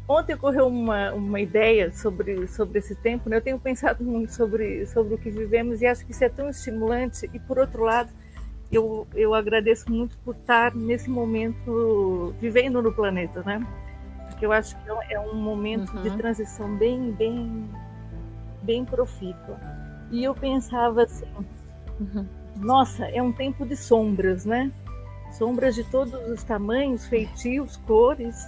Ontem 0.06 0.34
ocorreu 0.34 0.66
uma, 0.66 1.12
uma 1.12 1.40
ideia 1.40 1.90
sobre, 1.90 2.46
sobre 2.46 2.78
esse 2.78 2.94
tempo, 2.94 3.30
né? 3.30 3.38
eu 3.38 3.40
tenho 3.40 3.58
pensado 3.58 4.04
muito 4.04 4.34
sobre, 4.34 4.84
sobre 4.86 5.14
o 5.14 5.18
que 5.18 5.30
vivemos 5.30 5.80
e 5.80 5.86
acho 5.86 6.04
que 6.04 6.12
isso 6.12 6.22
é 6.22 6.28
tão 6.28 6.50
estimulante. 6.50 7.28
E, 7.32 7.38
por 7.38 7.58
outro 7.58 7.84
lado, 7.84 8.10
eu, 8.70 9.06
eu 9.14 9.34
agradeço 9.34 9.90
muito 9.90 10.18
por 10.18 10.34
estar 10.34 10.74
nesse 10.74 11.08
momento 11.08 12.34
vivendo 12.38 12.82
no 12.82 12.92
planeta, 12.92 13.42
né? 13.44 13.66
Porque 14.28 14.44
eu 14.44 14.52
acho 14.52 14.76
que 14.76 14.90
é 15.10 15.18
um 15.18 15.36
momento 15.36 15.96
uhum. 15.96 16.02
de 16.02 16.10
transição 16.18 16.76
bem, 16.76 17.10
bem, 17.12 17.66
bem 18.62 18.84
profícuo. 18.84 19.56
E 20.10 20.22
eu 20.22 20.34
pensava 20.34 21.04
assim, 21.04 21.24
uhum. 21.98 22.26
nossa, 22.56 23.06
é 23.06 23.22
um 23.22 23.32
tempo 23.32 23.64
de 23.64 23.74
sombras, 23.76 24.44
né? 24.44 24.70
Sombras 25.32 25.74
de 25.74 25.84
todos 25.84 26.12
os 26.28 26.44
tamanhos, 26.44 27.06
feitios, 27.06 27.78
cores 27.78 28.44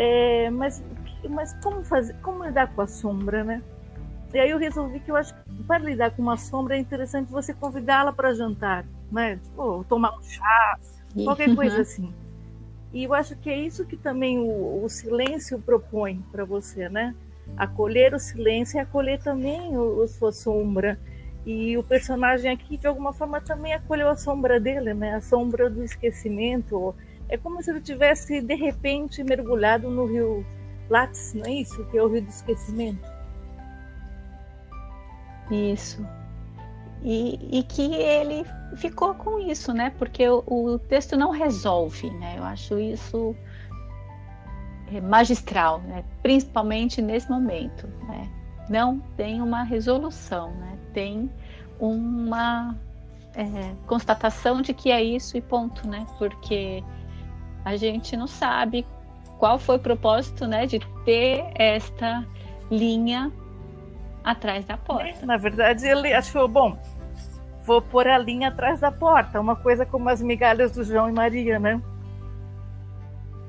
é, 0.00 0.48
mas, 0.50 0.80
mas 1.28 1.52
como 1.60 1.82
fazer, 1.82 2.14
como 2.22 2.44
lidar 2.44 2.72
com 2.72 2.82
a 2.82 2.86
sombra, 2.86 3.42
né? 3.42 3.60
E 4.32 4.38
aí 4.38 4.50
eu 4.50 4.58
resolvi 4.58 5.00
que 5.00 5.10
eu 5.10 5.16
acho 5.16 5.34
que 5.34 5.62
para 5.64 5.82
lidar 5.82 6.12
com 6.12 6.22
uma 6.22 6.36
sombra 6.36 6.76
é 6.76 6.78
interessante 6.78 7.32
você 7.32 7.52
convidá-la 7.52 8.12
para 8.12 8.32
jantar, 8.32 8.84
né? 9.10 9.40
Ou 9.56 9.82
tomar 9.82 10.16
um 10.16 10.22
chá, 10.22 10.78
qualquer 11.24 11.52
coisa 11.52 11.80
assim. 11.80 12.14
E 12.92 13.04
eu 13.04 13.12
acho 13.12 13.34
que 13.36 13.50
é 13.50 13.58
isso 13.58 13.84
que 13.84 13.96
também 13.96 14.38
o, 14.38 14.84
o 14.84 14.88
silêncio 14.88 15.58
propõe 15.58 16.24
para 16.30 16.44
você, 16.44 16.88
né? 16.88 17.12
Acolher 17.56 18.14
o 18.14 18.20
silêncio 18.20 18.76
e 18.76 18.80
acolher 18.80 19.20
também 19.20 19.76
o, 19.76 20.04
a 20.04 20.06
sua 20.06 20.30
sombra. 20.30 20.96
E 21.44 21.76
o 21.76 21.82
personagem 21.82 22.52
aqui, 22.52 22.76
de 22.76 22.86
alguma 22.86 23.12
forma, 23.12 23.40
também 23.40 23.72
acolheu 23.72 24.08
a 24.08 24.16
sombra 24.16 24.60
dele, 24.60 24.94
né? 24.94 25.16
A 25.16 25.20
sombra 25.20 25.68
do 25.68 25.82
esquecimento, 25.82 26.94
é 27.28 27.36
como 27.36 27.62
se 27.62 27.70
ele 27.70 27.80
tivesse, 27.80 28.40
de 28.40 28.54
repente, 28.54 29.22
mergulhado 29.22 29.90
no 29.90 30.06
rio 30.06 30.44
Lattes, 30.88 31.34
não 31.34 31.44
é 31.44 31.52
isso? 31.52 31.84
Que 31.86 31.98
é 31.98 32.02
o 32.02 32.08
rio 32.08 32.22
do 32.22 32.28
esquecimento. 32.28 33.06
Isso. 35.50 36.04
E, 37.02 37.58
e, 37.58 37.62
que 37.62 37.94
ele 37.94 38.44
ficou 38.76 39.14
com 39.14 39.38
isso, 39.38 39.72
né? 39.72 39.90
Porque 39.98 40.28
o, 40.28 40.42
o 40.46 40.78
texto 40.78 41.16
não 41.16 41.30
resolve, 41.30 42.10
né? 42.10 42.36
Eu 42.38 42.44
acho 42.44 42.78
isso 42.78 43.36
é, 44.92 45.00
magistral, 45.00 45.80
né? 45.82 46.04
Principalmente 46.22 47.00
nesse 47.00 47.30
momento, 47.30 47.86
né? 48.06 48.28
Não 48.68 48.98
tem 49.16 49.40
uma 49.40 49.62
resolução, 49.62 50.50
né? 50.56 50.78
Tem 50.92 51.30
uma 51.78 52.76
é, 53.34 53.74
constatação 53.86 54.60
de 54.60 54.74
que 54.74 54.90
é 54.90 55.02
isso 55.02 55.36
e 55.36 55.40
ponto, 55.40 55.86
né? 55.86 56.04
Porque 56.18 56.82
a 57.68 57.76
gente 57.76 58.16
não 58.16 58.26
sabe 58.26 58.86
qual 59.38 59.58
foi 59.58 59.76
o 59.76 59.80
propósito, 59.80 60.46
né, 60.46 60.66
de 60.66 60.80
ter 61.04 61.44
esta 61.54 62.26
linha 62.70 63.32
atrás 64.24 64.64
da 64.64 64.76
porta. 64.76 65.24
Na 65.24 65.36
verdade, 65.36 65.86
ele 65.86 66.12
achou, 66.12 66.48
bom, 66.48 66.76
vou 67.64 67.80
pôr 67.80 68.08
a 68.08 68.18
linha 68.18 68.48
atrás 68.48 68.80
da 68.80 68.90
porta, 68.90 69.40
uma 69.40 69.54
coisa 69.54 69.86
como 69.86 70.08
as 70.08 70.20
migalhas 70.20 70.72
do 70.72 70.82
João 70.82 71.08
e 71.08 71.12
Maria, 71.12 71.58
né? 71.58 71.80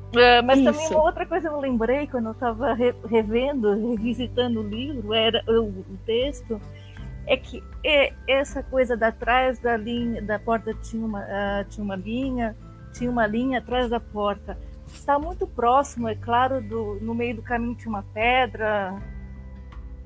Uh, 0.10 0.44
mas 0.44 0.60
Isso. 0.60 0.72
também 0.72 0.88
uma 0.88 1.04
outra 1.04 1.26
coisa 1.26 1.50
eu 1.50 1.60
lembrei 1.60 2.08
quando 2.08 2.28
eu 2.28 2.32
estava 2.32 2.74
re 2.74 2.96
revendo, 3.08 3.92
revisitando 3.92 4.62
o 4.62 4.68
livro, 4.68 5.14
era 5.14 5.44
o, 5.48 5.84
texto, 6.06 6.60
é 7.28 7.38
que 7.38 7.64
é, 7.86 8.12
essa 8.28 8.64
coisa 8.64 8.98
da 8.98 9.12
trás 9.12 9.60
da 9.60 9.78
linha, 9.78 10.20
da 10.22 10.40
porta 10.40 10.74
tinha 10.74 11.06
uma, 11.06 11.22
uh, 11.22 11.64
tinha 11.70 11.84
uma 11.84 11.96
linha, 11.96 12.56
tinha 12.94 13.10
uma 13.10 13.26
linha 13.28 13.60
atrás 13.60 13.90
da 13.90 14.00
porta. 14.00 14.58
Está 14.88 15.20
muito 15.20 15.46
próximo, 15.48 16.08
é 16.08 16.16
claro, 16.16 16.62
do, 16.62 17.00
no 17.02 17.14
meio 17.14 17.36
do 17.36 17.42
caminho 17.42 17.76
tinha 17.76 17.90
uma 17.90 18.04
pedra. 18.04 18.92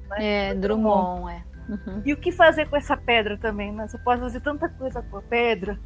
Né? 0.10 0.50
É, 0.50 0.54
Drummond, 0.54 1.22
Drummond. 1.22 1.32
é. 1.32 1.54
Uhum. 1.70 2.02
E 2.06 2.14
o 2.14 2.18
que 2.18 2.32
fazer 2.32 2.70
com 2.70 2.76
essa 2.76 2.98
pedra 2.98 3.38
também? 3.38 3.72
Né? 3.72 3.88
Você 3.88 3.98
pode 3.98 4.22
fazer 4.22 4.42
tanta 4.42 4.68
coisa 4.68 5.02
com 5.02 5.18
a 5.18 5.22
pedra. 5.22 5.80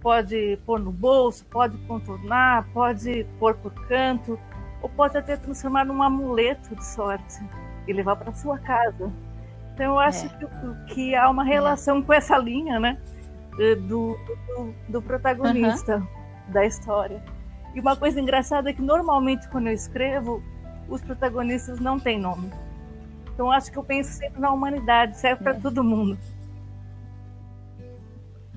Pode 0.00 0.58
pôr 0.66 0.78
no 0.78 0.92
bolso, 0.92 1.46
pode 1.46 1.78
contornar, 1.86 2.68
pode 2.74 3.24
pôr 3.38 3.54
por 3.54 3.72
canto, 3.88 4.38
ou 4.82 4.88
pode 4.88 5.16
até 5.16 5.34
transformar 5.34 5.86
num 5.86 6.02
amuleto 6.02 6.76
de 6.76 6.84
sorte 6.84 7.42
e 7.88 7.92
levar 7.92 8.16
para 8.16 8.34
sua 8.34 8.58
casa. 8.58 9.10
Então 9.72 9.86
eu 9.86 9.98
acho 9.98 10.26
é. 10.26 10.28
que, 10.28 10.94
que, 10.94 11.14
há 11.14 11.30
uma 11.30 11.42
relação 11.42 12.00
é. 12.00 12.02
com 12.02 12.12
essa 12.12 12.36
linha, 12.36 12.78
né? 12.78 12.98
Do, 13.52 13.76
do, 14.16 14.74
do 14.88 15.02
protagonista 15.02 15.96
uhum. 15.96 16.06
Da 16.48 16.64
história. 16.64 17.22
E 17.74 17.80
uma 17.80 17.96
coisa 17.96 18.20
engraçada 18.20 18.70
é 18.70 18.72
que 18.72 18.82
normalmente 18.82 19.48
quando 19.48 19.66
eu 19.66 19.72
escrevo, 19.72 20.42
os 20.88 21.00
protagonistas 21.00 21.80
não 21.80 21.98
têm 21.98 22.18
nome. 22.18 22.50
Então 23.32 23.50
acho 23.50 23.70
que 23.70 23.76
eu 23.76 23.82
penso 23.82 24.12
sempre 24.12 24.40
na 24.40 24.52
humanidade, 24.52 25.18
serve 25.18 25.42
para 25.42 25.56
é. 25.56 25.60
todo 25.60 25.82
mundo. 25.82 26.18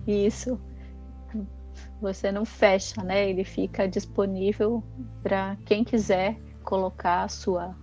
Isso. 0.06 0.60
Você 2.00 2.32
não 2.32 2.46
fecha, 2.46 3.03
né? 3.03 3.27
Ele 3.27 3.44
fica 3.44 3.88
disponível 3.88 4.84
para 5.24 5.58
quem 5.65 5.84
quiser 5.84 6.38
colocar 6.63 7.24
a 7.24 7.27
sua. 7.27 7.75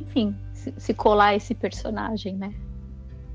Enfim, 0.00 0.36
se, 0.52 0.74
se 0.76 0.92
colar 0.92 1.34
esse 1.34 1.54
personagem, 1.54 2.36
né? 2.36 2.54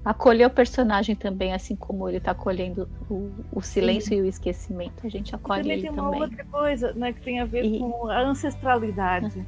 Acolher 0.07 0.45
o 0.45 0.49
personagem 0.49 1.17
também, 1.17 1.53
assim 1.53 1.75
como 1.75 2.07
ele 2.07 2.15
está 2.15 2.31
acolhendo 2.31 2.87
o, 3.09 3.29
o 3.51 3.61
silêncio 3.61 4.07
Sim. 4.07 4.19
e 4.19 4.21
o 4.21 4.25
esquecimento. 4.25 5.05
A 5.05 5.09
gente 5.09 5.35
acolhe 5.35 5.63
também 5.63 5.79
ele 5.79 5.87
tem 5.87 5.93
também. 5.93 6.15
uma 6.15 6.23
outra 6.23 6.45
coisa, 6.45 6.93
né, 6.93 7.11
que 7.11 7.19
tem 7.19 7.41
a 7.41 7.45
ver 7.45 7.65
e... 7.65 7.77
com 7.77 8.07
a 8.07 8.21
ancestralidade. 8.21 9.45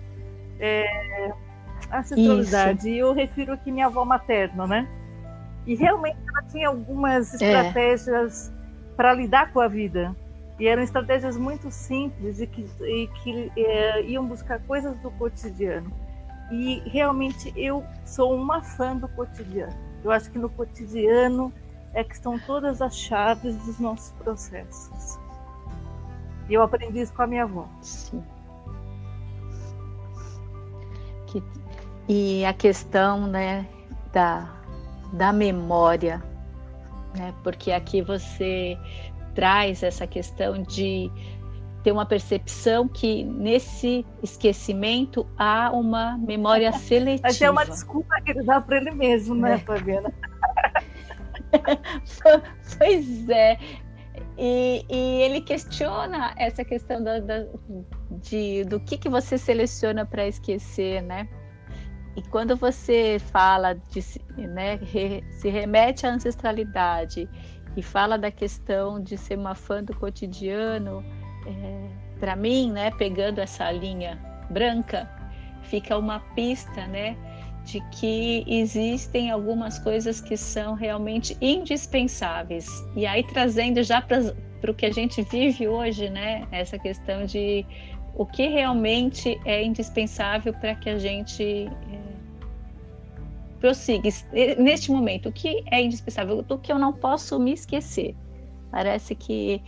É, 0.60 1.32
ancestralidade. 1.94 2.90
E 2.90 2.98
eu 2.98 3.14
refiro 3.14 3.54
aqui 3.54 3.72
minha 3.72 3.86
avó 3.86 4.04
materna, 4.04 4.68
né? 4.68 4.86
E 5.66 5.76
realmente 5.76 6.18
ela 6.28 6.44
tinha 6.50 6.68
algumas 6.68 7.42
é. 7.42 7.46
estratégias 7.46 8.50
é. 8.50 8.96
para 8.98 9.14
lidar 9.14 9.54
com 9.54 9.62
a 9.62 9.68
vida. 9.70 10.14
E 10.60 10.68
eram 10.68 10.84
estratégias 10.84 11.38
muito 11.38 11.72
simples 11.72 12.42
e 12.42 12.46
que, 12.46 12.68
e 12.82 13.08
que 13.24 13.50
é, 13.56 14.02
iam 14.02 14.28
buscar 14.28 14.60
coisas 14.64 14.94
do 14.98 15.10
cotidiano. 15.12 15.90
E 16.52 16.82
realmente 16.86 17.54
eu 17.56 17.82
sou 18.04 18.36
uma 18.36 18.62
fã 18.62 18.94
do 18.94 19.08
cotidiano. 19.08 19.88
Eu 20.04 20.12
acho 20.12 20.30
que 20.32 20.38
no 20.38 20.50
cotidiano 20.50 21.52
é 21.94 22.04
que 22.04 22.14
estão 22.14 22.40
todas 22.40 22.82
as 22.82 22.96
chaves 22.96 23.56
dos 23.66 23.80
nossos 23.80 24.12
processos. 24.14 25.20
E 26.50 26.54
eu 26.54 26.62
aprendi 26.62 27.00
isso 27.00 27.14
com 27.14 27.22
a 27.22 27.28
minha 27.28 27.44
avó. 27.44 27.68
Sim. 27.82 28.24
Que, 31.28 31.44
e 32.08 32.46
a 32.46 32.54
questão 32.54 33.28
né, 33.28 33.68
da, 34.12 34.50
da 35.14 35.32
memória, 35.32 36.24
né? 37.16 37.34
porque 37.44 37.72
aqui 37.72 38.02
você 38.02 38.78
traz 39.36 39.84
essa 39.84 40.08
questão 40.08 40.64
de 40.64 41.12
ter 41.84 41.92
uma 41.92 42.06
percepção 42.06 42.88
que 42.88 43.24
nesse 43.24 44.06
esquecimento 44.22 45.26
há 45.38 45.72
uma 45.72 46.18
memória 46.18 46.72
seletiva. 46.74 47.28
Mas 47.28 47.42
é 47.42 47.50
uma 47.50 47.66
desculpa 47.66 48.16
que 48.22 48.32
ele 48.32 48.44
dá 48.44 48.60
para 48.60 48.78
ele 48.78 48.92
mesmo, 48.92 49.36
né, 49.36 49.54
é. 49.54 49.58
Fabiana? 49.60 50.14
pois 52.78 53.30
é. 53.30 53.58
E, 54.38 54.86
e, 54.90 55.22
ele 55.22 55.42
questiona 55.42 56.34
essa 56.38 56.64
questão 56.64 57.04
da, 57.04 57.20
da, 57.20 57.46
de, 58.22 58.64
do 58.66 58.80
que, 58.80 58.98
que 58.98 59.10
você 59.10 59.38
seleciona 59.38 60.06
para 60.06 60.28
esquecer, 60.28 61.02
né? 61.02 61.28
E 62.16 62.22
quando 62.22 62.56
você 62.56 63.18
fala 63.32 63.74
de, 63.74 64.02
né, 64.38 64.76
re, 64.76 65.24
se 65.32 65.50
remete 65.50 66.06
à 66.06 66.12
ancestralidade 66.12 67.30
e 67.76 67.82
fala 67.82 68.18
da 68.18 68.32
questão 68.32 69.02
de 69.02 69.18
ser 69.18 69.38
uma 69.38 69.56
fã 69.56 69.84
do 69.84 69.96
cotidiano, 69.96 71.04
é, 71.50 71.90
para 72.20 72.36
mim, 72.36 72.72
né, 72.72 72.92
pegando 72.92 73.40
essa 73.40 73.72
linha 73.72 74.20
branca, 74.50 75.10
fica 75.64 75.98
uma 75.98 76.20
pista, 76.36 76.86
né, 76.88 77.16
de 77.66 77.82
que 77.92 78.44
existem 78.48 79.30
algumas 79.30 79.78
coisas 79.80 80.20
que 80.22 80.36
são 80.36 80.74
realmente 80.74 81.38
indispensáveis. 81.42 82.68
E 82.96 83.06
aí 83.06 83.24
trazendo 83.24 83.84
já 83.84 84.02
para 84.02 84.72
o 84.72 84.74
que 84.74 84.86
a 84.86 84.92
gente 84.92 85.22
vive 85.24 85.68
hoje, 85.68 86.10
né, 86.10 86.48
essa 86.52 86.78
questão 86.80 87.26
de 87.26 87.66
o 88.16 88.26
que 88.26 88.48
realmente 88.48 89.40
é 89.46 89.64
indispensável 89.64 90.54
para 90.54 90.76
que 90.76 90.90
a 90.90 90.98
gente 90.98 91.44
é, 91.44 92.10
prossiga 93.60 94.10
neste 94.58 94.92
momento, 94.92 95.30
o 95.30 95.32
que 95.32 95.64
é 95.72 95.82
indispensável, 95.82 96.42
do 96.42 96.58
que 96.58 96.72
eu 96.72 96.80
não 96.80 96.92
posso 96.92 97.40
me 97.40 97.54
esquecer. 97.54 98.16
Parece 98.72 99.16
que 99.16 99.62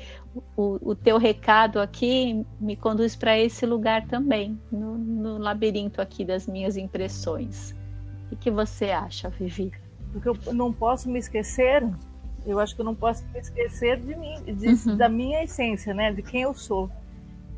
o, 0.55 0.91
o 0.91 0.95
teu 0.95 1.17
recado 1.17 1.79
aqui 1.79 2.45
me 2.59 2.75
conduz 2.75 3.15
para 3.15 3.37
esse 3.37 3.65
lugar 3.65 4.07
também, 4.07 4.59
no, 4.71 4.97
no, 4.97 5.37
labirinto 5.37 6.01
aqui 6.01 6.23
das 6.23 6.47
minhas 6.47 6.77
impressões. 6.77 7.75
O 8.31 8.35
que 8.35 8.49
você 8.49 8.91
acha, 8.91 9.29
Vivi? 9.29 9.71
Porque 10.13 10.29
eu 10.29 10.53
não 10.53 10.71
posso 10.71 11.09
me 11.09 11.19
esquecer, 11.19 11.87
eu 12.45 12.59
acho 12.59 12.75
que 12.75 12.81
eu 12.81 12.85
não 12.85 12.95
posso 12.95 13.25
me 13.33 13.39
esquecer 13.39 13.99
de 13.99 14.15
mim, 14.15 14.41
de, 14.43 14.89
uhum. 14.89 14.97
da 14.97 15.09
minha 15.09 15.43
essência, 15.43 15.93
né? 15.93 16.11
De 16.11 16.21
quem 16.21 16.41
eu 16.41 16.53
sou. 16.53 16.89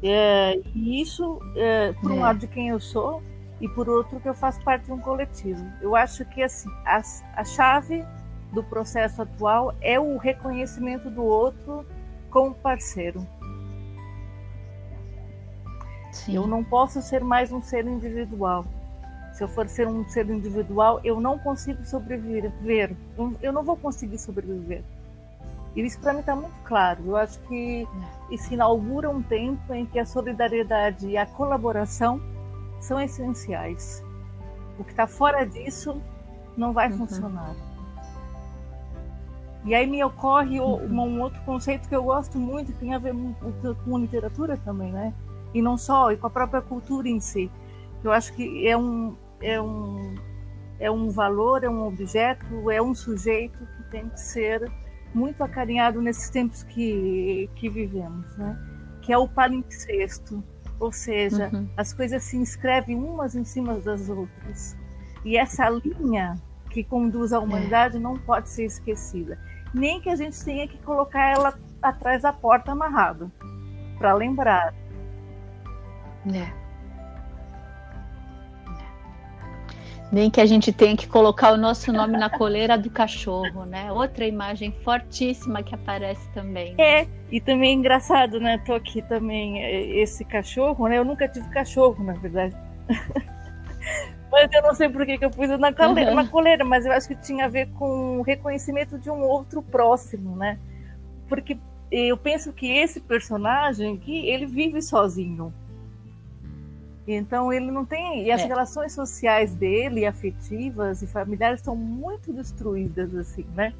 É, 0.01 0.59
e 0.75 1.01
isso, 1.01 1.39
é, 1.55 1.93
por 1.93 2.11
um 2.11 2.17
é. 2.17 2.21
lado, 2.21 2.39
de 2.39 2.47
quem 2.47 2.69
eu 2.69 2.79
sou, 2.79 3.21
e 3.61 3.69
por 3.69 3.87
outro, 3.87 4.19
que 4.19 4.27
eu 4.27 4.33
faço 4.33 4.61
parte 4.63 4.85
de 4.85 4.91
um 4.91 4.99
coletivo. 4.99 5.63
Eu 5.81 5.95
acho 5.95 6.25
que 6.25 6.41
assim, 6.41 6.69
a, 6.85 7.01
a 7.35 7.43
chave 7.43 8.03
do 8.51 8.63
processo 8.63 9.21
atual 9.21 9.73
é 9.79 9.99
o 9.99 10.17
reconhecimento 10.17 11.09
do 11.09 11.23
outro 11.23 11.85
como 12.33 12.55
parceiro. 12.55 13.25
Sim. 16.11 16.35
Eu 16.35 16.47
não 16.47 16.63
posso 16.63 17.01
ser 17.01 17.23
mais 17.23 17.51
um 17.51 17.61
ser 17.61 17.85
individual. 17.85 18.65
Se 19.33 19.43
eu 19.43 19.47
for 19.47 19.67
ser 19.69 19.87
um 19.87 20.07
ser 20.09 20.29
individual, 20.29 20.99
eu 21.03 21.21
não 21.21 21.37
consigo 21.37 21.85
sobreviver. 21.85 22.95
Eu 23.41 23.53
não 23.53 23.63
vou 23.63 23.77
conseguir 23.77 24.17
sobreviver. 24.17 24.83
E 25.75 25.81
isso 25.81 25.99
para 25.99 26.13
mim 26.13 26.19
está 26.19 26.35
muito 26.35 26.55
claro. 26.63 27.03
Eu 27.05 27.17
acho 27.17 27.39
que 27.41 27.87
isso 28.29 28.53
inaugura 28.53 29.09
um 29.09 29.21
tempo 29.21 29.73
em 29.73 29.85
que 29.85 29.99
a 29.99 30.05
solidariedade 30.05 31.07
e 31.07 31.17
a 31.17 31.25
colaboração 31.25 32.19
são 32.79 32.99
essenciais. 32.99 34.03
O 34.77 34.83
que 34.83 34.91
está 34.91 35.07
fora 35.07 35.45
disso 35.45 36.01
não 36.57 36.73
vai 36.73 36.91
uhum. 36.91 36.99
funcionar. 36.99 37.55
E 39.65 39.73
aí 39.73 39.87
me 39.87 40.03
ocorre 40.03 40.59
um 40.59 41.21
outro 41.21 41.41
conceito 41.43 41.87
que 41.87 41.95
eu 41.95 42.03
gosto 42.03 42.37
muito, 42.37 42.73
que 42.73 42.79
tem 42.79 42.93
a 42.93 42.99
ver 42.99 43.13
com 43.85 43.97
literatura 43.97 44.57
também, 44.57 44.91
né? 44.91 45.13
E 45.53 45.61
não 45.61 45.77
só, 45.77 46.11
e 46.11 46.17
com 46.17 46.27
a 46.27 46.29
própria 46.29 46.61
cultura 46.61 47.07
em 47.07 47.19
si. 47.19 47.49
Eu 48.03 48.11
acho 48.11 48.33
que 48.33 48.67
é 48.67 48.75
um, 48.75 49.15
é 49.41 49.61
um, 49.61 50.15
é 50.79 50.91
um 50.91 51.09
valor, 51.09 51.63
é 51.63 51.69
um 51.69 51.87
objeto, 51.87 52.69
é 52.69 52.81
um 52.81 52.93
sujeito 52.93 53.65
que 53.77 53.83
tem 53.89 54.09
que 54.09 54.19
ser 54.19 54.69
muito 55.13 55.41
acarinhado 55.43 56.01
nesses 56.01 56.29
tempos 56.29 56.63
que, 56.63 57.49
que 57.55 57.69
vivemos, 57.69 58.35
né? 58.35 58.59
Que 59.01 59.13
é 59.13 59.17
o 59.17 59.29
palimpsesto, 59.29 60.43
ou 60.77 60.91
seja, 60.91 61.49
uhum. 61.53 61.69
as 61.77 61.93
coisas 61.93 62.21
se 62.23 62.35
inscrevem 62.35 62.97
umas 62.97 63.35
em 63.35 63.45
cima 63.45 63.75
das 63.75 64.09
outras. 64.09 64.75
E 65.23 65.37
essa 65.37 65.69
linha 65.69 66.35
que 66.73 66.83
conduz 66.83 67.31
à 67.31 67.39
humanidade, 67.39 67.97
é. 67.97 67.99
não 67.99 68.17
pode 68.17 68.49
ser 68.49 68.65
esquecida. 68.65 69.37
Nem 69.73 70.01
que 70.01 70.09
a 70.09 70.15
gente 70.15 70.43
tenha 70.43 70.67
que 70.67 70.77
colocar 70.79 71.31
ela 71.31 71.53
atrás 71.81 72.23
da 72.23 72.33
porta 72.33 72.71
amarrado, 72.71 73.31
para 73.97 74.13
lembrar. 74.13 74.73
É. 76.33 76.63
Nem 80.11 80.29
que 80.29 80.39
a 80.39 80.45
gente 80.45 80.71
tenha 80.71 80.95
que 80.95 81.07
colocar 81.07 81.53
o 81.53 81.57
nosso 81.57 81.91
nome 81.91 82.17
na 82.17 82.29
coleira 82.29 82.77
do 82.77 82.89
cachorro, 82.89 83.65
né? 83.65 83.91
Outra 83.91 84.27
imagem 84.27 84.71
fortíssima 84.83 85.63
que 85.63 85.73
aparece 85.73 86.29
também. 86.29 86.75
É, 86.77 87.07
e 87.31 87.41
também 87.41 87.71
é 87.71 87.73
engraçado, 87.73 88.39
né? 88.39 88.59
Tô 88.59 88.73
aqui 88.73 89.01
também, 89.01 89.63
é, 89.63 89.97
esse 89.97 90.23
cachorro, 90.23 90.87
né? 90.87 90.99
Eu 90.99 91.05
nunca 91.05 91.27
tive 91.27 91.49
cachorro, 91.49 92.03
na 92.03 92.13
verdade. 92.13 92.55
mas 94.43 94.53
eu 94.53 94.61
não 94.61 94.75
sei 94.75 94.89
por 94.89 95.05
que, 95.05 95.17
que 95.17 95.25
eu 95.25 95.31
pus 95.31 95.47
na 95.57 95.71
coleira, 95.71 96.11
uhum. 96.11 96.15
na 96.15 96.27
coleira, 96.27 96.65
mas 96.65 96.85
eu 96.85 96.91
acho 96.91 97.07
que 97.07 97.15
tinha 97.15 97.45
a 97.45 97.47
ver 97.47 97.69
com 97.73 98.19
o 98.19 98.21
reconhecimento 98.21 98.97
de 98.97 99.09
um 99.09 99.21
outro 99.21 99.61
próximo, 99.61 100.35
né? 100.35 100.59
Porque 101.29 101.57
eu 101.91 102.17
penso 102.17 102.51
que 102.51 102.69
esse 102.71 102.99
personagem 102.99 103.95
aqui, 103.95 104.27
ele 104.27 104.45
vive 104.45 104.81
sozinho. 104.81 105.53
Então 107.07 107.51
ele 107.51 107.69
não 107.69 107.85
tem. 107.85 108.23
E 108.23 108.31
as 108.31 108.41
é. 108.41 108.45
relações 108.45 108.93
sociais 108.93 109.53
dele, 109.53 110.05
afetivas 110.05 111.01
e 111.01 111.07
familiares, 111.07 111.59
estão 111.59 111.75
muito 111.75 112.33
destruídas, 112.33 113.13
assim, 113.15 113.45
né? 113.55 113.73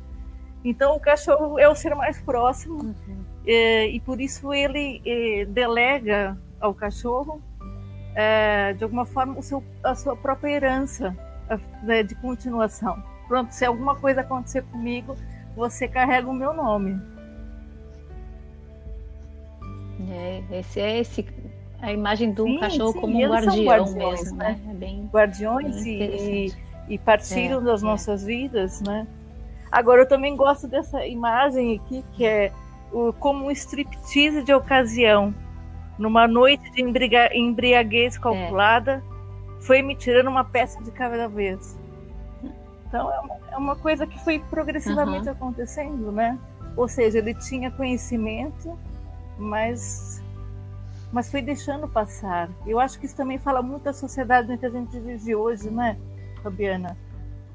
Então 0.64 0.96
o 0.96 1.00
cachorro 1.00 1.60
é 1.60 1.68
o 1.68 1.76
ser 1.76 1.94
mais 1.94 2.22
próximo 2.22 2.76
uhum. 2.76 3.24
é, 3.46 3.88
e 3.88 4.00
por 4.00 4.22
isso 4.22 4.54
ele 4.54 5.02
é, 5.06 5.46
delega 5.46 6.38
ao 6.60 6.74
cachorro, 6.74 7.42
é, 8.16 8.74
de 8.74 8.84
alguma 8.84 9.06
forma, 9.06 9.38
o 9.38 9.44
seu, 9.44 9.64
a 9.84 9.96
sua 9.96 10.16
própria 10.16 10.52
herança 10.52 11.16
né, 11.84 12.04
de 12.04 12.16
continuação. 12.16 13.02
Pronto, 13.28 13.52
se 13.52 13.66
alguma 13.66 13.96
coisa 13.96 14.22
acontecer 14.22 14.64
comigo, 14.64 15.16
você 15.56 15.88
carrega 15.88 16.30
o 16.30 16.34
meu 16.34 16.54
nome. 16.54 17.00
É, 20.10 20.44
esse 20.52 20.80
é 20.80 21.00
esse 21.00 21.26
a 21.82 21.92
imagem 21.92 22.32
do 22.32 22.46
sim, 22.46 22.60
cachorro 22.60 22.94
sim, 22.94 23.02
como 23.02 23.18
um 23.18 23.30
guardião 23.30 23.94
mesmo, 23.94 24.38
né? 24.38 24.60
né? 24.64 24.72
É 24.72 24.74
bem, 24.74 25.10
Guardiões 25.12 25.84
bem 25.84 26.48
e, 26.48 26.54
e, 26.88 26.98
partilham 26.98 27.60
é, 27.60 27.64
das 27.64 27.84
é. 27.84 27.86
nossas 27.86 28.24
vidas, 28.24 28.82
né? 28.82 29.06
Agora 29.70 30.02
eu 30.02 30.08
também 30.08 30.36
gosto 30.36 30.68
dessa 30.68 31.06
imagem 31.06 31.76
aqui 31.76 32.06
que 32.14 32.26
é 32.26 32.54
o, 32.92 33.12
como 33.14 33.48
um 33.48 33.52
striptease 33.52 34.44
de 34.44 34.54
ocasião. 34.54 35.34
Numa 35.98 36.28
noite 36.28 36.70
de 36.72 36.82
embriaguez 36.82 38.18
calculada, 38.18 39.04
foi 39.60 39.82
me 39.82 39.96
tirando 39.96 40.28
uma 40.28 40.44
peça 40.44 40.82
de 40.84 40.92
cada 40.92 41.28
vez. 41.28 41.80
Então 42.88 43.12
é 43.12 43.20
uma, 43.20 43.36
é 43.52 43.58
uma 43.58 43.76
coisa 43.76 44.06
que 44.06 44.20
foi 44.24 44.40
progressivamente 44.40 45.28
uhum. 45.28 45.34
acontecendo, 45.34 46.12
né? 46.12 46.38
Ou 46.76 46.88
seja, 46.88 47.20
ele 47.20 47.34
tinha 47.34 47.72
conhecimento, 47.72 48.78
mas 49.38 50.22
mas 51.12 51.30
foi 51.30 51.44
deixando 51.44 51.88
passar. 51.88 52.50
Eu 52.66 52.80
acho 52.80 53.00
que 53.00 53.06
isso 53.06 53.16
também 53.16 53.38
fala 53.38 53.62
muito 53.62 53.84
da 53.84 53.94
sociedade 53.94 54.52
em 54.52 54.58
que 54.58 54.66
a 54.66 54.70
gente 54.70 55.00
vive 55.00 55.36
hoje, 55.36 55.70
né, 55.70 55.96
Fabiana? 56.42 56.98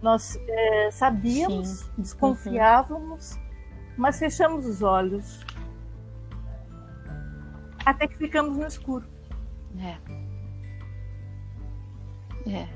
Nós 0.00 0.38
é, 0.48 0.90
sabíamos, 0.92 1.68
Sim. 1.68 1.90
desconfiávamos, 1.98 3.32
uhum. 3.32 3.40
mas 3.96 4.16
fechamos 4.16 4.64
os 4.64 4.80
olhos. 4.80 5.44
Até 7.88 8.06
que 8.06 8.18
ficamos 8.18 8.56
no 8.56 8.66
escuro. 8.66 9.06
É. 9.80 9.96
É. 12.50 12.68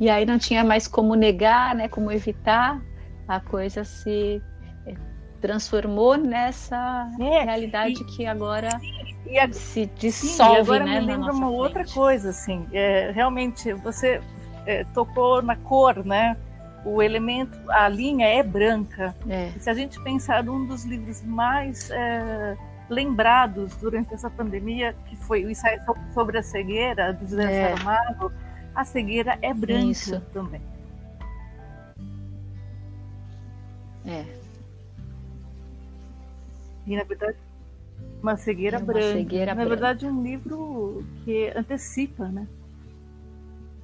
E 0.00 0.10
aí 0.10 0.26
não 0.26 0.36
tinha 0.36 0.64
mais 0.64 0.88
como 0.88 1.14
negar, 1.14 1.74
né, 1.76 1.88
como 1.88 2.10
evitar, 2.10 2.82
a 3.28 3.38
coisa 3.38 3.84
se 3.84 4.42
transformou 5.40 6.16
nessa 6.16 7.08
é, 7.20 7.44
realidade 7.44 8.02
e, 8.02 8.04
que 8.04 8.26
agora 8.26 8.68
a, 8.68 9.52
se 9.52 9.86
dissolve, 9.96 10.54
sim, 10.54 10.60
agora 10.60 10.84
né, 10.84 11.00
me 11.00 11.06
lembra 11.06 11.32
uma 11.32 11.46
frente. 11.46 11.60
outra 11.60 11.84
coisa, 11.84 12.30
assim, 12.30 12.66
é, 12.72 13.12
realmente 13.12 13.72
você 13.74 14.20
é, 14.66 14.82
tocou 14.92 15.40
na 15.40 15.54
cor, 15.54 16.04
né? 16.04 16.36
O 16.84 17.00
elemento, 17.00 17.56
a 17.68 17.88
linha 17.88 18.26
é 18.26 18.42
branca. 18.42 19.14
É. 19.28 19.50
se 19.58 19.70
a 19.70 19.74
gente 19.74 20.02
pensar 20.02 20.42
num 20.42 20.66
dos 20.66 20.84
livros 20.84 21.22
mais 21.22 21.90
é, 21.90 22.56
lembrados 22.88 23.76
durante 23.76 24.14
essa 24.14 24.30
pandemia, 24.30 24.94
que 25.06 25.16
foi 25.16 25.44
o 25.44 25.50
ensaio 25.50 25.80
sobre 26.12 26.38
a 26.38 26.42
cegueira 26.42 27.12
do 27.12 27.26
José 27.26 27.52
é. 27.52 27.76
Saramago, 27.76 28.32
a 28.74 28.84
cegueira 28.84 29.38
é 29.42 29.52
branca 29.52 29.90
Isso. 29.90 30.20
também. 30.32 30.62
É. 34.06 34.24
E 36.86 36.96
na 36.96 37.04
verdade 37.04 37.36
uma 38.22 38.36
cegueira 38.36 38.78
uma 38.78 38.86
branca. 38.86 39.12
Cegueira 39.12 39.46
Na 39.46 39.54
branca. 39.54 39.68
verdade, 39.68 40.06
um 40.06 40.22
livro 40.22 41.04
que 41.24 41.52
antecipa, 41.56 42.28
né? 42.28 42.46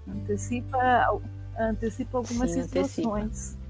Antecipa, 0.08 1.20
antecipa 1.58 2.18
algumas 2.18 2.50
Sim, 2.50 2.62
situações. 2.62 3.24
Antecipa. 3.24 3.63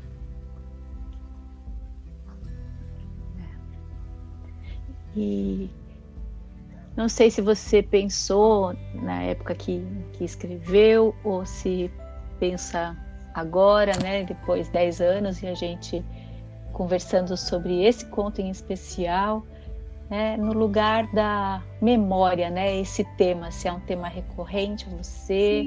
E 5.16 5.70
não 6.96 7.09
sei 7.09 7.31
se 7.31 7.40
você 7.40 7.83
pensou 7.83 8.74
na 8.94 9.22
época 9.22 9.55
que, 9.55 9.85
que 10.12 10.24
escreveu 10.24 11.14
ou 11.24 11.44
se 11.44 11.90
pensa 12.38 12.96
agora, 13.33 13.92
né, 14.03 14.24
depois 14.24 14.66
de 14.66 14.72
10 14.72 15.00
anos 15.00 15.42
e 15.42 15.46
a 15.46 15.55
gente 15.55 16.05
conversando 16.72 17.37
sobre 17.37 17.85
esse 17.85 18.05
conto 18.07 18.40
em 18.40 18.50
especial, 18.50 19.44
né, 20.09 20.37
no 20.37 20.53
lugar 20.53 21.07
da 21.12 21.62
memória, 21.81 22.50
né? 22.50 22.77
Esse 22.77 23.05
tema, 23.16 23.50
se 23.50 23.66
é 23.66 23.72
um 23.72 23.81
tema 23.81 24.09
recorrente 24.09 24.88
você, 24.88 25.66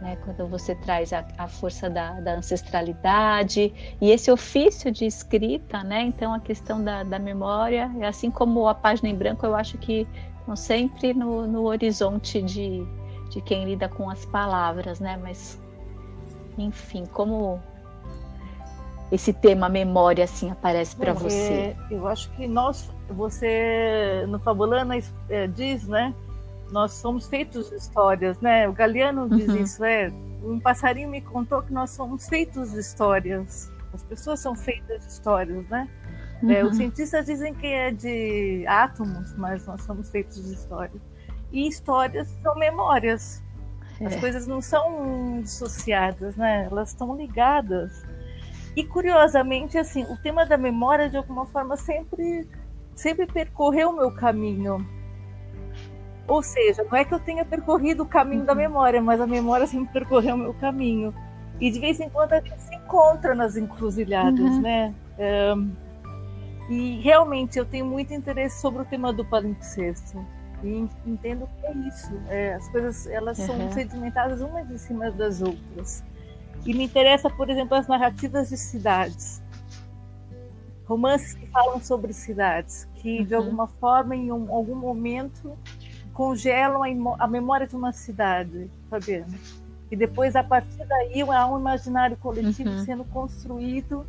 né, 0.00 0.16
quando 0.24 0.46
você 0.46 0.74
traz 0.74 1.12
a, 1.12 1.24
a 1.38 1.48
força 1.48 1.88
da, 1.88 2.20
da, 2.20 2.34
ancestralidade 2.34 3.72
e 4.00 4.10
esse 4.10 4.30
ofício 4.30 4.90
de 4.92 5.06
escrita, 5.06 5.82
né? 5.82 6.02
Então 6.02 6.34
a 6.34 6.40
questão 6.40 6.82
da, 6.82 7.02
da 7.02 7.18
memória, 7.18 7.90
assim 8.06 8.30
como 8.30 8.68
a 8.68 8.74
página 8.74 9.08
em 9.08 9.14
branco, 9.14 9.46
eu 9.46 9.54
acho 9.54 9.78
que 9.78 10.06
estão 10.40 10.54
sempre 10.54 11.14
no, 11.14 11.46
no 11.46 11.64
horizonte 11.64 12.42
de, 12.42 12.86
de 13.30 13.40
quem 13.40 13.64
lida 13.64 13.88
com 13.88 14.10
as 14.10 14.24
palavras, 14.26 15.00
né? 15.00 15.18
Mas 15.20 15.58
enfim, 16.58 17.04
como 17.06 17.60
esse 19.10 19.32
tema 19.32 19.68
memória 19.68 20.24
assim 20.24 20.50
aparece 20.50 20.94
para 20.96 21.12
você? 21.12 21.76
Eu 21.90 22.06
acho 22.06 22.30
que 22.32 22.46
nós, 22.46 22.90
você 23.08 24.24
no 24.28 24.38
Fabulana 24.38 24.94
é, 25.28 25.46
diz, 25.46 25.86
né? 25.88 26.14
Nós 26.70 26.92
somos 26.94 27.28
feitos 27.28 27.70
de 27.70 27.76
histórias, 27.76 28.38
né? 28.40 28.68
O 28.68 28.72
Galeano 28.72 29.28
diz 29.28 29.48
uhum. 29.48 29.56
isso, 29.56 29.84
é. 29.84 30.12
Um 30.42 30.60
passarinho 30.60 31.08
me 31.08 31.20
contou 31.20 31.62
que 31.62 31.72
nós 31.72 31.90
somos 31.90 32.28
feitos 32.28 32.72
de 32.72 32.80
histórias. 32.80 33.70
As 33.92 34.02
pessoas 34.02 34.40
são 34.40 34.54
feitas 34.54 35.04
de 35.04 35.12
histórias, 35.12 35.68
né? 35.68 35.88
Uhum. 36.42 36.50
É, 36.50 36.62
os 36.62 36.70
uhum. 36.70 36.74
cientistas 36.74 37.26
dizem 37.26 37.54
que 37.54 37.66
é 37.66 37.90
de 37.90 38.64
átomos, 38.66 39.34
mas 39.36 39.66
nós 39.66 39.82
somos 39.82 40.10
feitos 40.10 40.44
de 40.44 40.52
histórias. 40.52 41.00
E 41.52 41.66
histórias 41.66 42.28
são 42.42 42.54
memórias. 42.56 43.42
As 44.04 44.12
é. 44.12 44.20
coisas 44.20 44.46
não 44.46 44.60
são 44.60 45.40
dissociadas, 45.40 46.36
né? 46.36 46.66
Elas 46.70 46.90
estão 46.90 47.16
ligadas. 47.16 48.04
E 48.76 48.84
curiosamente, 48.84 49.78
assim, 49.78 50.04
o 50.04 50.16
tema 50.18 50.44
da 50.44 50.58
memória 50.58 51.08
de 51.08 51.16
alguma 51.16 51.46
forma 51.46 51.76
sempre 51.76 52.46
sempre 52.94 53.26
percorreu 53.26 53.90
o 53.90 53.96
meu 53.96 54.10
caminho. 54.10 54.86
Ou 56.28 56.42
seja, 56.42 56.84
não 56.84 56.98
é 56.98 57.04
que 57.04 57.14
eu 57.14 57.20
tenha 57.20 57.44
percorrido 57.44 58.02
o 58.02 58.06
caminho 58.06 58.44
da 58.44 58.52
uhum. 58.52 58.58
memória, 58.58 59.00
mas 59.00 59.20
a 59.20 59.26
memória 59.26 59.66
sempre 59.66 59.92
percorreu 59.92 60.34
o 60.34 60.38
meu 60.38 60.54
caminho. 60.54 61.14
E 61.60 61.70
de 61.70 61.78
vez 61.78 62.00
em 62.00 62.10
quando 62.10 62.32
a 62.32 62.40
gente 62.40 62.60
se 62.60 62.74
encontra 62.74 63.34
nas 63.34 63.56
encruzilhadas, 63.56 64.40
uhum. 64.40 64.60
né? 64.60 64.94
Um, 65.18 65.70
e 66.68 67.00
realmente 67.00 67.58
eu 67.58 67.64
tenho 67.64 67.86
muito 67.86 68.12
interesse 68.12 68.60
sobre 68.60 68.82
o 68.82 68.84
tema 68.84 69.12
do 69.12 69.24
palimpsesto. 69.24 70.24
E 70.64 70.88
entendo 71.06 71.48
que 71.60 71.66
é 71.66 71.72
isso. 71.88 72.12
É, 72.28 72.54
as 72.54 72.68
coisas 72.68 73.06
elas 73.06 73.38
uhum. 73.38 73.46
são 73.46 73.72
sedimentadas 73.72 74.40
umas 74.40 74.68
em 74.70 74.78
cima 74.78 75.10
das 75.10 75.40
outras. 75.40 76.04
E 76.64 76.74
me 76.74 76.84
interessa, 76.84 77.30
por 77.30 77.48
exemplo, 77.48 77.76
as 77.76 77.86
narrativas 77.86 78.48
de 78.48 78.56
cidades. 78.56 79.40
Romances 80.86 81.34
que 81.34 81.46
falam 81.48 81.80
sobre 81.80 82.12
cidades, 82.12 82.88
que 82.96 83.24
de 83.24 83.34
uhum. 83.34 83.40
alguma 83.40 83.66
forma, 83.66 84.16
em 84.16 84.32
um, 84.32 84.52
algum 84.52 84.74
momento, 84.74 85.56
congelam 86.16 86.82
a, 87.18 87.26
memória 87.26 87.66
de 87.66 87.76
uma 87.76 87.92
cidade, 87.92 88.70
Fabiana. 88.88 89.38
E 89.90 89.94
depois, 89.94 90.34
a 90.34 90.42
partir 90.42 90.82
daí, 90.86 91.20
há 91.20 91.46
um 91.46 91.60
imaginário 91.60 92.16
coletivo 92.16 92.70
uhum. 92.70 92.84
sendo 92.86 93.04
construído 93.04 94.06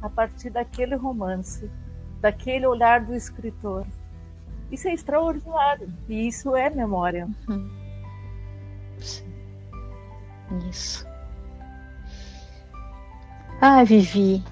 a 0.00 0.08
partir 0.08 0.48
daquele 0.48 0.94
romance, 0.94 1.70
daquele 2.18 2.66
olhar 2.66 3.04
do 3.04 3.14
escritor. 3.14 3.86
Isso 4.72 4.88
é 4.88 4.94
extraordinário. 4.94 5.92
E 6.08 6.26
isso 6.26 6.56
é 6.56 6.70
memória. 6.70 7.28
Uhum. 7.46 7.70
Isso. 10.70 11.06
Ah, 13.60 13.84
Vivi, 13.84 14.42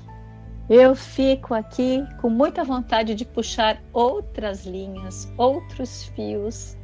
eu 0.69 0.95
fico 0.95 1.55
aqui 1.55 2.07
com 2.21 2.29
muita 2.29 2.63
vontade 2.65 3.15
de 3.15 3.25
puxar 3.25 3.83
outras 3.95 4.67
linhas, 4.67 5.33
outros 5.39 6.05
fios 6.09 6.78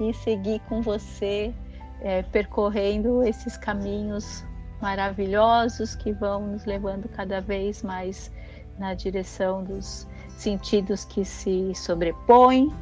e 0.00 0.14
seguir 0.14 0.60
com 0.60 0.80
você 0.80 1.54
é, 2.00 2.22
percorrendo 2.22 3.22
esses 3.22 3.56
caminhos 3.56 4.44
maravilhosos 4.80 5.94
que 5.94 6.12
vão 6.12 6.46
nos 6.46 6.64
levando 6.64 7.08
cada 7.08 7.40
vez 7.40 7.82
mais 7.82 8.32
na 8.78 8.94
direção 8.94 9.62
dos 9.62 10.08
sentidos 10.30 11.04
que 11.04 11.22
se 11.24 11.74
sobrepõem, 11.74 12.72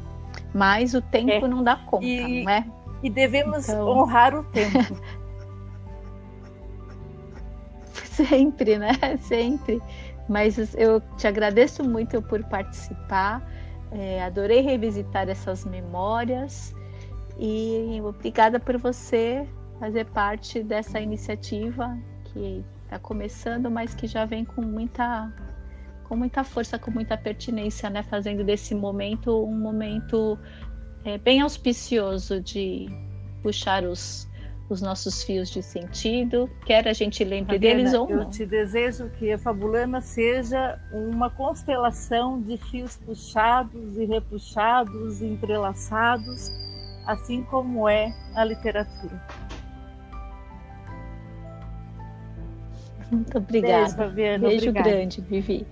mas 0.53 0.93
o 0.93 1.01
tempo 1.01 1.45
é. 1.45 1.49
não 1.49 1.61
dá 1.61 1.75
conta, 1.75 2.05
e, 2.05 2.43
não 2.45 2.51
é? 2.51 2.65
E 3.03 3.09
devemos 3.09 3.67
então... 3.67 3.85
honrar 3.89 4.33
o 4.33 4.43
tempo. 4.45 4.79
Sempre, 7.93 8.77
né? 8.77 8.93
Sempre. 9.21 9.81
Mas 10.27 10.75
eu 10.75 11.01
te 11.17 11.27
agradeço 11.27 11.83
muito 11.83 12.21
por 12.21 12.43
participar. 12.45 13.45
É, 13.91 14.23
adorei 14.23 14.61
revisitar 14.61 15.27
essas 15.27 15.65
memórias 15.65 16.73
e 17.39 18.01
obrigada 18.01 18.59
por 18.59 18.77
você 18.77 19.47
fazer 19.79 20.05
parte 20.07 20.61
dessa 20.61 20.99
iniciativa 20.99 21.97
que 22.25 22.63
está 22.83 22.99
começando, 22.99 23.71
mas 23.71 23.95
que 23.95 24.07
já 24.07 24.25
vem 24.25 24.43
com 24.43 24.61
muita 24.61 25.31
com 26.03 26.15
muita 26.17 26.43
força, 26.43 26.77
com 26.79 26.89
muita 26.89 27.15
pertinência, 27.15 27.89
né? 27.89 28.01
Fazendo 28.03 28.43
desse 28.43 28.73
momento 28.73 29.45
um 29.45 29.57
momento 29.57 30.37
é, 31.05 31.17
bem 31.17 31.39
auspicioso 31.39 32.41
de 32.41 32.87
puxar 33.43 33.83
os, 33.83 34.27
os 34.69 34.81
nossos 34.81 35.23
fios 35.23 35.49
de 35.49 35.61
sentido, 35.61 36.49
quer 36.65 36.87
a 36.87 36.93
gente 36.93 37.23
lembre 37.23 37.55
Fabiana, 37.55 37.77
deles 37.77 37.93
ou 37.93 38.09
não. 38.09 38.23
Eu 38.23 38.29
te 38.29 38.45
desejo 38.45 39.09
que 39.11 39.31
a 39.31 39.37
Fabulana 39.37 40.01
seja 40.01 40.77
uma 40.91 41.29
constelação 41.29 42.41
de 42.41 42.57
fios 42.57 42.97
puxados 42.97 43.97
e 43.97 44.05
repuxados, 44.05 45.21
entrelaçados, 45.21 46.51
assim 47.09 47.41
como 47.43 47.89
é 47.89 48.13
a 48.35 48.43
literatura. 48.43 49.19
Muito 53.11 53.37
obrigada. 53.39 54.07
Beijo. 54.09 54.41
Beijo 54.41 54.69
obrigada. 54.69 54.89
grande, 54.89 55.21
Vivi. 55.21 55.65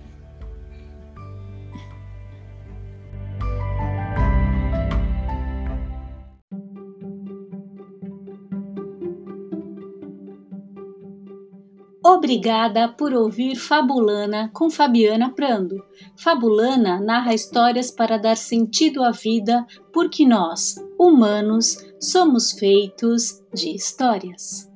Obrigada 12.28 12.88
por 12.88 13.14
ouvir 13.14 13.56
Fabulana 13.56 14.50
com 14.52 14.68
Fabiana 14.68 15.30
Prando. 15.34 15.82
Fabulana 16.14 17.00
narra 17.00 17.32
histórias 17.32 17.90
para 17.90 18.18
dar 18.18 18.36
sentido 18.36 19.02
à 19.02 19.10
vida, 19.10 19.66
porque 19.94 20.26
nós, 20.26 20.74
humanos, 20.98 21.78
somos 21.98 22.52
feitos 22.52 23.42
de 23.50 23.74
histórias. 23.74 24.67